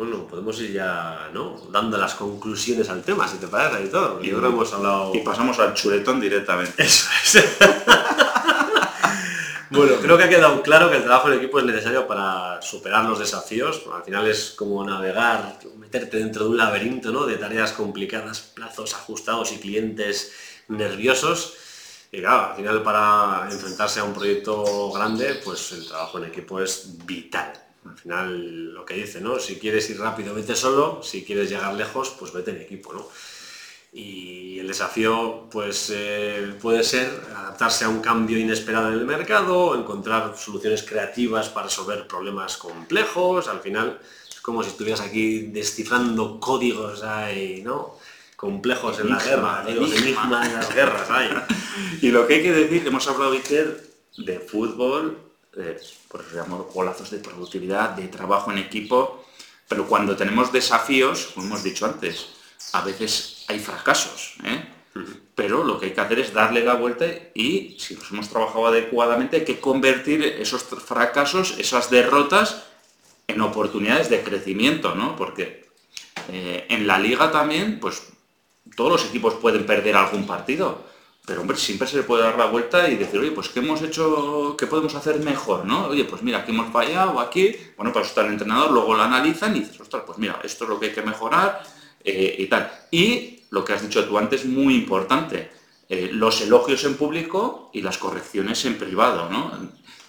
Bueno, 0.00 0.26
podemos 0.26 0.58
ir 0.62 0.72
ya, 0.72 1.28
¿no? 1.34 1.60
Dando 1.70 1.98
las 1.98 2.14
conclusiones 2.14 2.88
al 2.88 3.02
tema, 3.02 3.28
si 3.28 3.36
te 3.36 3.48
parece, 3.48 3.82
editor. 3.82 4.18
Y, 4.24 4.30
hemos 4.30 4.72
hablado... 4.72 5.14
y 5.14 5.18
pasamos 5.18 5.58
al 5.58 5.74
chuletón 5.74 6.18
directamente. 6.18 6.82
Eso 6.82 7.06
es. 7.22 7.44
bueno, 9.70 9.96
creo 10.00 10.16
que 10.16 10.24
ha 10.24 10.28
quedado 10.30 10.62
claro 10.62 10.88
que 10.88 10.96
el 10.96 11.02
trabajo 11.02 11.30
en 11.30 11.36
equipo 11.36 11.58
es 11.58 11.66
necesario 11.66 12.06
para 12.06 12.62
superar 12.62 13.04
los 13.04 13.18
desafíos. 13.18 13.82
Al 13.94 14.02
final 14.02 14.26
es 14.26 14.54
como 14.56 14.82
navegar, 14.82 15.58
meterte 15.76 16.16
dentro 16.16 16.44
de 16.44 16.50
un 16.52 16.56
laberinto, 16.56 17.10
¿no? 17.10 17.26
De 17.26 17.36
tareas 17.36 17.72
complicadas, 17.72 18.40
plazos 18.40 18.94
ajustados 18.94 19.52
y 19.52 19.58
clientes 19.58 20.32
nerviosos. 20.68 21.58
Y 22.10 22.20
claro, 22.20 22.52
al 22.52 22.56
final 22.56 22.82
para 22.82 23.48
enfrentarse 23.50 24.00
a 24.00 24.04
un 24.04 24.14
proyecto 24.14 24.90
grande, 24.92 25.42
pues 25.44 25.72
el 25.72 25.86
trabajo 25.86 26.16
en 26.16 26.24
equipo 26.24 26.58
es 26.58 26.96
vital. 27.04 27.52
Al 27.86 27.96
final 27.96 28.74
lo 28.74 28.84
que 28.84 28.94
dice, 28.94 29.20
¿no? 29.20 29.38
Si 29.38 29.58
quieres 29.58 29.88
ir 29.90 29.98
rápido, 29.98 30.34
vete 30.34 30.54
solo, 30.54 31.02
si 31.02 31.24
quieres 31.24 31.48
llegar 31.48 31.74
lejos, 31.74 32.14
pues 32.18 32.32
vete 32.32 32.50
en 32.50 32.60
equipo, 32.60 32.92
¿no? 32.92 33.08
Y 33.92 34.58
el 34.58 34.68
desafío 34.68 35.48
pues 35.50 35.90
eh, 35.92 36.54
puede 36.60 36.84
ser 36.84 37.08
adaptarse 37.34 37.84
a 37.84 37.88
un 37.88 38.00
cambio 38.00 38.38
inesperado 38.38 38.88
en 38.88 38.94
el 38.94 39.04
mercado, 39.04 39.74
encontrar 39.74 40.36
soluciones 40.36 40.82
creativas 40.82 41.48
para 41.48 41.66
resolver 41.66 42.06
problemas 42.06 42.56
complejos, 42.56 43.48
al 43.48 43.60
final 43.60 43.98
es 44.28 44.40
como 44.40 44.62
si 44.62 44.70
estuvieras 44.70 45.00
aquí 45.00 45.46
descifrando 45.46 46.38
códigos 46.38 47.02
ahí, 47.02 47.62
¿no? 47.64 47.98
complejos 48.40 48.98
en 49.00 49.10
la 49.10 49.22
guerra, 49.22 49.62
los 49.68 49.94
enigmas 49.94 50.46
en 50.46 50.54
las 50.54 50.74
guerras 50.74 51.10
hay. 51.10 51.28
y 52.00 52.10
lo 52.10 52.26
que 52.26 52.36
hay 52.36 52.42
que 52.42 52.52
decir, 52.52 52.86
hemos 52.86 53.06
hablado, 53.06 53.32
Iker, 53.32 53.84
de 54.16 54.40
fútbol, 54.40 55.18
de, 55.54 55.80
por 56.08 56.20
ejemplo, 56.20 56.68
golazos 56.72 57.10
de 57.10 57.18
productividad, 57.18 57.90
de 57.90 58.08
trabajo 58.08 58.50
en 58.50 58.58
equipo, 58.58 59.24
pero 59.68 59.86
cuando 59.86 60.16
tenemos 60.16 60.52
desafíos, 60.52 61.30
como 61.34 61.46
hemos 61.46 61.62
dicho 61.62 61.86
antes, 61.86 62.28
a 62.72 62.82
veces 62.82 63.44
hay 63.48 63.58
fracasos, 63.58 64.34
¿eh? 64.44 64.64
pero 65.34 65.64
lo 65.64 65.78
que 65.78 65.86
hay 65.86 65.92
que 65.92 66.00
hacer 66.00 66.18
es 66.18 66.32
darle 66.32 66.64
la 66.64 66.74
vuelta 66.74 67.06
y 67.34 67.76
si 67.78 67.94
los 67.94 68.10
hemos 68.10 68.28
trabajado 68.28 68.66
adecuadamente 68.66 69.38
hay 69.38 69.44
que 69.44 69.60
convertir 69.60 70.22
esos 70.22 70.64
fracasos, 70.64 71.54
esas 71.58 71.90
derrotas, 71.90 72.64
en 73.28 73.40
oportunidades 73.40 74.10
de 74.10 74.22
crecimiento, 74.22 74.94
¿no? 74.94 75.16
Porque 75.16 75.68
eh, 76.28 76.66
en 76.68 76.86
la 76.86 76.98
liga 76.98 77.30
también, 77.30 77.78
pues 77.80 78.02
todos 78.76 78.90
los 78.90 79.04
equipos 79.08 79.34
pueden 79.34 79.66
perder 79.66 79.96
algún 79.96 80.26
partido, 80.26 80.84
pero 81.26 81.42
hombre, 81.42 81.56
siempre 81.56 81.86
se 81.86 81.98
le 81.98 82.02
puede 82.02 82.24
dar 82.24 82.36
la 82.36 82.46
vuelta 82.46 82.88
y 82.88 82.96
decir, 82.96 83.20
oye, 83.20 83.30
pues 83.30 83.48
¿qué 83.48 83.60
hemos 83.60 83.82
hecho, 83.82 84.56
qué 84.58 84.66
podemos 84.66 84.94
hacer 84.94 85.20
mejor? 85.20 85.64
¿no? 85.64 85.88
Oye, 85.88 86.04
pues 86.04 86.22
mira, 86.22 86.38
aquí 86.38 86.50
hemos 86.50 86.72
fallado, 86.72 87.20
aquí, 87.20 87.54
bueno, 87.76 87.92
para 87.92 88.04
eso 88.04 88.10
está 88.10 88.26
el 88.26 88.32
entrenador, 88.32 88.72
luego 88.72 88.94
lo 88.94 89.02
analizan 89.02 89.56
y 89.56 89.60
dices, 89.60 89.80
ostras, 89.80 90.02
pues 90.06 90.18
mira, 90.18 90.40
esto 90.42 90.64
es 90.64 90.70
lo 90.70 90.80
que 90.80 90.86
hay 90.86 90.92
que 90.92 91.02
mejorar 91.02 91.62
eh, 92.02 92.34
y 92.38 92.46
tal. 92.46 92.70
Y 92.90 93.44
lo 93.50 93.64
que 93.64 93.72
has 93.72 93.82
dicho 93.82 94.04
tú 94.06 94.18
antes, 94.18 94.44
muy 94.44 94.74
importante, 94.74 95.50
eh, 95.88 96.08
los 96.12 96.40
elogios 96.40 96.84
en 96.84 96.94
público 96.96 97.70
y 97.72 97.82
las 97.82 97.98
correcciones 97.98 98.64
en 98.64 98.78
privado, 98.78 99.28
¿no? 99.28 99.52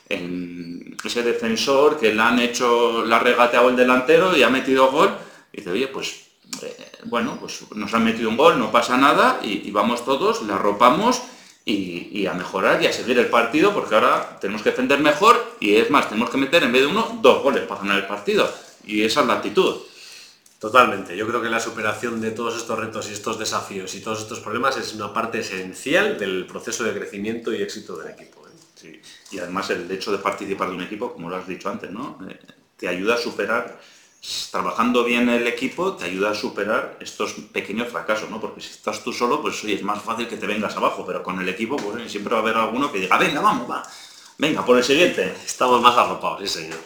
Ese 0.09 1.23
defensor 1.23 1.99
que 1.99 2.13
le 2.13 2.21
han 2.21 2.39
hecho, 2.39 3.05
la 3.05 3.17
regateado 3.19 3.69
el 3.69 3.75
delantero 3.75 4.35
y 4.35 4.43
ha 4.43 4.49
metido 4.49 4.91
gol, 4.91 5.15
y 5.51 5.57
dice, 5.57 5.71
oye, 5.71 5.87
pues 5.87 6.27
eh, 6.61 6.90
bueno, 7.05 7.37
pues 7.39 7.65
nos 7.75 7.93
han 7.93 8.03
metido 8.03 8.29
un 8.29 8.37
gol, 8.37 8.59
no 8.59 8.71
pasa 8.71 8.97
nada 8.97 9.39
y, 9.43 9.69
vamos 9.71 10.05
todos, 10.05 10.43
le 10.43 10.53
arropamos 10.53 11.21
y, 11.65 12.25
a 12.25 12.33
mejorar 12.33 12.81
y 12.81 12.87
a 12.87 12.93
seguir 12.93 13.17
el 13.19 13.27
partido 13.27 13.73
porque 13.73 13.95
ahora 13.95 14.37
tenemos 14.39 14.61
que 14.61 14.71
defender 14.71 14.99
mejor 14.99 15.55
y 15.59 15.75
es 15.75 15.89
más, 15.89 16.09
tenemos 16.09 16.29
que 16.29 16.37
meter 16.37 16.63
en 16.63 16.71
vez 16.71 16.81
de 16.81 16.87
uno 16.87 17.19
dos 17.21 17.43
goles 17.43 17.63
para 17.63 17.81
ganar 17.81 17.97
el 17.97 18.07
partido 18.07 18.51
y 18.85 19.03
esa 19.03 19.21
es 19.21 19.27
la 19.27 19.33
actitud. 19.33 19.75
Totalmente, 20.59 21.17
yo 21.17 21.27
creo 21.27 21.41
que 21.41 21.49
la 21.49 21.59
superación 21.59 22.21
de 22.21 22.31
todos 22.31 22.55
estos 22.55 22.77
retos 22.77 23.09
y 23.09 23.13
estos 23.13 23.39
desafíos 23.39 23.95
y 23.95 24.01
todos 24.01 24.21
estos 24.21 24.39
problemas 24.41 24.77
es 24.77 24.93
una 24.93 25.11
parte 25.11 25.39
esencial 25.39 26.19
del 26.19 26.45
proceso 26.45 26.83
de 26.83 26.93
crecimiento 26.93 27.51
y 27.51 27.63
éxito 27.63 27.97
del 27.97 28.11
equipo. 28.11 28.45
¿eh? 28.47 29.01
Y 29.31 29.39
además 29.39 29.71
el 29.71 29.89
hecho 29.89 30.11
de 30.11 30.19
participar 30.19 30.69
de 30.69 30.75
un 30.75 30.83
equipo, 30.83 31.13
como 31.13 31.29
lo 31.31 31.35
has 31.35 31.47
dicho 31.47 31.67
antes, 31.67 31.89
¿no? 31.89 32.19
Eh, 32.29 32.39
te 32.77 32.87
ayuda 32.87 33.15
a 33.15 33.17
superar 33.17 33.79
trabajando 34.51 35.03
bien 35.03 35.29
el 35.29 35.47
equipo 35.47 35.93
te 35.93 36.05
ayuda 36.05 36.31
a 36.31 36.35
superar 36.35 36.97
estos 36.99 37.33
pequeños 37.51 37.89
fracasos, 37.89 38.29
¿no? 38.29 38.39
Porque 38.39 38.61
si 38.61 38.69
estás 38.69 39.03
tú 39.03 39.11
solo, 39.11 39.41
pues 39.41 39.63
oye, 39.63 39.73
es 39.73 39.83
más 39.83 40.01
fácil 40.01 40.27
que 40.27 40.37
te 40.37 40.45
vengas 40.45 40.75
abajo, 40.77 41.03
pero 41.05 41.23
con 41.23 41.41
el 41.41 41.49
equipo, 41.49 41.75
pues 41.77 42.11
siempre 42.11 42.33
va 42.33 42.39
a 42.39 42.43
haber 42.43 42.55
alguno 42.55 42.91
que 42.91 42.99
diga, 42.99 43.17
venga, 43.17 43.41
vamos, 43.41 43.69
va, 43.69 43.83
venga, 44.37 44.63
por 44.63 44.77
el 44.77 44.83
siguiente. 44.83 45.35
Estamos 45.45 45.81
más 45.81 45.97
arropados, 45.97 46.41
sí 46.41 46.47
señor. 46.47 46.79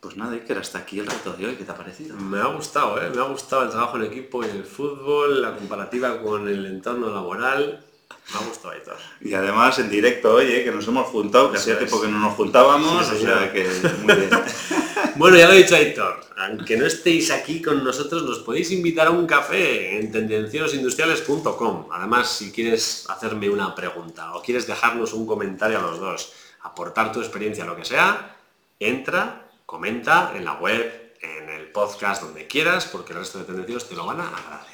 Pues 0.00 0.16
nada, 0.16 0.38
que 0.44 0.52
hasta 0.52 0.78
aquí 0.78 0.98
el 0.98 1.06
reto 1.06 1.32
de 1.32 1.46
hoy, 1.46 1.56
¿qué 1.56 1.64
te 1.64 1.70
ha 1.70 1.76
parecido? 1.76 2.16
Me 2.16 2.38
ha 2.38 2.46
gustado, 2.46 3.00
¿eh? 3.00 3.10
me 3.10 3.20
ha 3.20 3.26
gustado 3.26 3.62
el 3.62 3.70
trabajo 3.70 3.96
en 3.96 4.04
equipo 4.04 4.44
y 4.44 4.48
el 4.48 4.64
fútbol, 4.64 5.42
la 5.42 5.54
comparativa 5.54 6.20
con 6.20 6.48
el 6.48 6.66
entorno 6.66 7.08
laboral. 7.12 7.84
Me 8.30 8.38
ha 8.38 8.46
gustado 8.46 8.74
todo. 8.84 8.96
Y 9.20 9.34
además 9.34 9.78
en 9.78 9.90
directo, 9.90 10.34
oye, 10.34 10.64
que 10.64 10.70
nos 10.70 10.86
hemos 10.86 11.06
juntado, 11.08 11.50
que 11.50 11.58
hacía 11.58 11.76
tiempo 11.76 12.00
que 12.00 12.08
no 12.08 12.18
nos 12.18 12.34
juntábamos, 12.34 13.10
o 13.10 13.18
sea 13.18 13.52
que 13.52 13.68
muy 14.02 14.14
bien. 14.14 14.30
bueno, 15.16 15.36
ya 15.36 15.48
lo 15.48 15.54
he 15.54 15.58
dicho 15.58 15.76
Héctor, 15.76 16.20
aunque 16.36 16.76
no 16.76 16.86
estéis 16.86 17.30
aquí 17.30 17.60
con 17.60 17.82
nosotros, 17.84 18.22
nos 18.22 18.38
podéis 18.38 18.70
invitar 18.70 19.08
a 19.08 19.10
un 19.10 19.26
café 19.26 19.98
en 19.98 20.10
tendenciosindustriales.com. 20.12 21.88
Además, 21.92 22.30
si 22.30 22.52
quieres 22.52 23.06
hacerme 23.08 23.50
una 23.50 23.74
pregunta 23.74 24.34
o 24.34 24.42
quieres 24.42 24.66
dejarnos 24.66 25.12
un 25.12 25.26
comentario 25.26 25.78
a 25.78 25.82
los 25.82 25.98
dos, 25.98 26.32
aportar 26.62 27.12
tu 27.12 27.20
experiencia, 27.20 27.64
lo 27.64 27.76
que 27.76 27.84
sea, 27.84 28.36
entra, 28.78 29.48
comenta 29.66 30.32
en 30.34 30.44
la 30.44 30.54
web, 30.54 31.14
en 31.20 31.48
el 31.50 31.70
podcast, 31.70 32.22
donde 32.22 32.46
quieras, 32.46 32.86
porque 32.86 33.12
el 33.12 33.20
resto 33.20 33.38
de 33.38 33.44
tendencios 33.44 33.88
te 33.88 33.94
lo 33.94 34.06
van 34.06 34.20
a 34.20 34.28
agradecer. 34.28 34.71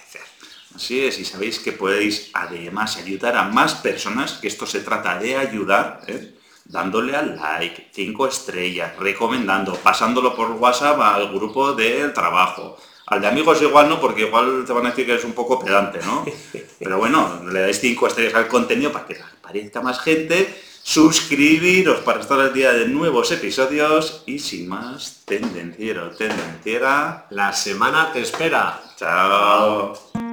Así 0.75 1.05
es, 1.05 1.19
y 1.19 1.25
sabéis 1.25 1.59
que 1.59 1.73
podéis 1.73 2.31
además 2.35 2.97
ayudar 2.99 3.37
a 3.37 3.45
más 3.45 3.75
personas, 3.75 4.33
que 4.35 4.49
esto 4.49 4.67
se 4.67 4.81
trata 4.81 5.19
de 5.19 5.37
ayudar, 5.37 6.03
¿eh? 6.07 6.35
dándole 6.69 7.17
al 7.17 7.37
like, 7.37 7.89
cinco 7.93 8.27
estrellas, 8.27 8.97
recomendando, 8.99 9.75
pasándolo 9.77 10.37
por 10.37 10.53
WhatsApp 10.53 11.01
al 11.01 11.33
grupo 11.33 11.73
del 11.73 12.13
trabajo. 12.13 12.77
Al 13.07 13.23
de 13.23 13.27
amigos 13.27 13.63
igual 13.63 13.89
no, 13.89 14.01
porque 14.01 14.27
igual 14.27 14.65
te 14.67 14.73
van 14.75 14.87
a 14.87 14.91
decir 14.91 15.07
que 15.07 15.15
es 15.15 15.25
un 15.25 15.33
poco 15.33 15.59
pedante, 15.59 15.99
¿no? 16.05 16.27
Pero 16.79 16.99
bueno, 16.99 17.43
le 17.51 17.61
dais 17.61 17.81
cinco 17.81 18.07
estrellas 18.07 18.35
al 18.35 18.49
contenido 18.49 18.93
para 18.93 19.07
que 19.07 19.17
aparezca 19.19 19.81
más 19.81 19.99
gente, 20.01 20.55
suscribiros 20.83 22.01
para 22.01 22.21
estar 22.21 22.39
al 22.39 22.53
día 22.53 22.73
de 22.73 22.87
nuevos 22.87 23.33
episodios 23.33 24.23
y 24.27 24.39
sin 24.39 24.69
más, 24.69 25.23
tendenciero, 25.25 26.11
tendenciera. 26.11 27.27
La 27.31 27.55
semana 27.55 28.13
te 28.13 28.21
espera. 28.21 28.79
Chao. 28.97 30.28